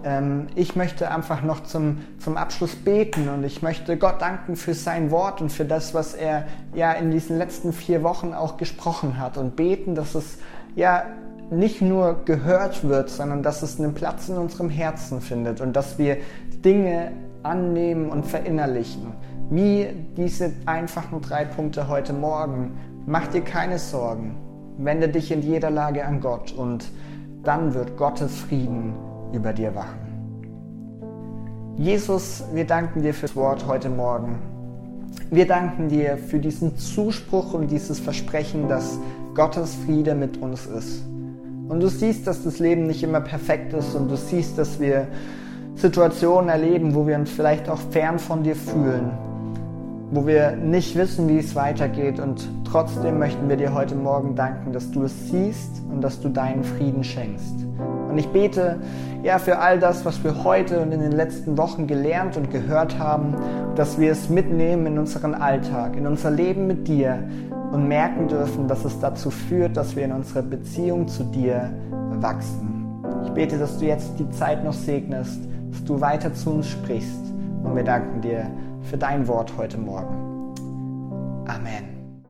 Ähm, 0.02 0.46
ich 0.54 0.76
möchte 0.76 1.10
einfach 1.10 1.42
noch 1.42 1.64
zum, 1.64 1.98
zum 2.18 2.36
Abschluss 2.36 2.74
beten 2.74 3.28
und 3.28 3.44
ich 3.44 3.60
möchte 3.60 3.96
Gott 3.98 4.22
danken 4.22 4.56
für 4.56 4.72
sein 4.72 5.10
Wort 5.10 5.42
und 5.42 5.50
für 5.50 5.64
das, 5.64 5.92
was 5.92 6.14
er 6.14 6.46
ja 6.74 6.92
in 6.92 7.10
diesen 7.10 7.36
letzten 7.36 7.72
vier 7.72 8.02
Wochen 8.02 8.32
auch 8.32 8.56
gesprochen 8.56 9.18
hat 9.18 9.36
und 9.36 9.56
beten, 9.56 9.94
dass 9.94 10.14
es 10.14 10.38
ja 10.74 11.04
nicht 11.50 11.82
nur 11.82 12.24
gehört 12.24 12.88
wird, 12.88 13.10
sondern 13.10 13.42
dass 13.42 13.62
es 13.62 13.78
einen 13.78 13.94
Platz 13.94 14.28
in 14.28 14.36
unserem 14.36 14.70
Herzen 14.70 15.20
findet 15.20 15.60
und 15.60 15.74
dass 15.74 15.98
wir 15.98 16.16
Dinge 16.64 17.12
annehmen 17.42 18.10
und 18.10 18.26
verinnerlichen 18.26 19.12
wie 19.50 19.88
diese 20.16 20.52
einfachen 20.66 21.20
drei 21.20 21.44
Punkte 21.44 21.88
heute 21.88 22.12
Morgen. 22.12 22.72
Mach 23.06 23.28
dir 23.28 23.42
keine 23.42 23.78
Sorgen. 23.78 24.36
Wende 24.78 25.08
dich 25.08 25.30
in 25.30 25.42
jeder 25.42 25.70
Lage 25.70 26.04
an 26.04 26.20
Gott 26.20 26.52
und 26.52 26.90
dann 27.44 27.72
wird 27.74 27.96
Gottes 27.96 28.36
Frieden 28.36 28.94
über 29.32 29.52
dir 29.52 29.74
wachen. 29.74 29.98
Jesus, 31.76 32.42
wir 32.52 32.66
danken 32.66 33.02
dir 33.02 33.14
fürs 33.14 33.36
Wort 33.36 33.66
heute 33.66 33.88
Morgen. 33.88 34.38
Wir 35.30 35.46
danken 35.46 35.88
dir 35.88 36.18
für 36.18 36.38
diesen 36.38 36.76
Zuspruch 36.76 37.54
und 37.54 37.68
dieses 37.70 38.00
Versprechen, 38.00 38.68
dass 38.68 38.98
Gottes 39.34 39.76
Friede 39.86 40.14
mit 40.14 40.38
uns 40.38 40.66
ist. 40.66 41.04
Und 41.68 41.80
du 41.80 41.88
siehst, 41.88 42.26
dass 42.26 42.42
das 42.42 42.58
Leben 42.58 42.86
nicht 42.86 43.02
immer 43.02 43.20
perfekt 43.20 43.72
ist 43.72 43.94
und 43.94 44.08
du 44.08 44.16
siehst, 44.16 44.58
dass 44.58 44.80
wir 44.80 45.06
Situationen 45.74 46.48
erleben, 46.48 46.94
wo 46.94 47.06
wir 47.06 47.16
uns 47.16 47.30
vielleicht 47.30 47.68
auch 47.68 47.80
fern 47.90 48.18
von 48.18 48.42
dir 48.42 48.56
fühlen 48.56 49.10
wo 50.10 50.26
wir 50.26 50.52
nicht 50.52 50.96
wissen, 50.96 51.28
wie 51.28 51.38
es 51.38 51.54
weitergeht. 51.54 52.20
Und 52.20 52.48
trotzdem 52.64 53.18
möchten 53.18 53.48
wir 53.48 53.56
dir 53.56 53.74
heute 53.74 53.94
Morgen 53.94 54.34
danken, 54.34 54.72
dass 54.72 54.90
du 54.90 55.04
es 55.04 55.28
siehst 55.28 55.82
und 55.90 56.00
dass 56.00 56.20
du 56.20 56.28
deinen 56.28 56.64
Frieden 56.64 57.02
schenkst. 57.02 57.54
Und 58.08 58.18
ich 58.18 58.28
bete 58.28 58.78
ja 59.22 59.38
für 59.38 59.58
all 59.58 59.78
das, 59.78 60.04
was 60.04 60.22
wir 60.22 60.44
heute 60.44 60.80
und 60.80 60.92
in 60.92 61.00
den 61.00 61.12
letzten 61.12 61.58
Wochen 61.58 61.86
gelernt 61.86 62.36
und 62.36 62.50
gehört 62.50 62.98
haben, 62.98 63.34
dass 63.74 63.98
wir 63.98 64.12
es 64.12 64.30
mitnehmen 64.30 64.86
in 64.86 64.98
unseren 64.98 65.34
Alltag, 65.34 65.96
in 65.96 66.06
unser 66.06 66.30
Leben 66.30 66.66
mit 66.66 66.88
dir 66.88 67.18
und 67.72 67.88
merken 67.88 68.28
dürfen, 68.28 68.68
dass 68.68 68.84
es 68.84 68.98
dazu 69.00 69.30
führt, 69.30 69.76
dass 69.76 69.96
wir 69.96 70.04
in 70.04 70.12
unserer 70.12 70.42
Beziehung 70.42 71.08
zu 71.08 71.24
dir 71.24 71.70
wachsen. 72.12 73.02
Ich 73.24 73.30
bete, 73.32 73.58
dass 73.58 73.78
du 73.78 73.86
jetzt 73.86 74.18
die 74.18 74.30
Zeit 74.30 74.64
noch 74.64 74.72
segnest, 74.72 75.40
dass 75.70 75.84
du 75.84 76.00
weiter 76.00 76.32
zu 76.32 76.50
uns 76.50 76.68
sprichst 76.68 77.34
und 77.64 77.74
wir 77.74 77.84
danken 77.84 78.20
dir 78.20 78.46
für 78.86 78.96
dein 78.96 79.26
Wort 79.26 79.52
heute 79.56 79.78
Morgen. 79.78 80.54
Amen. 81.48 81.95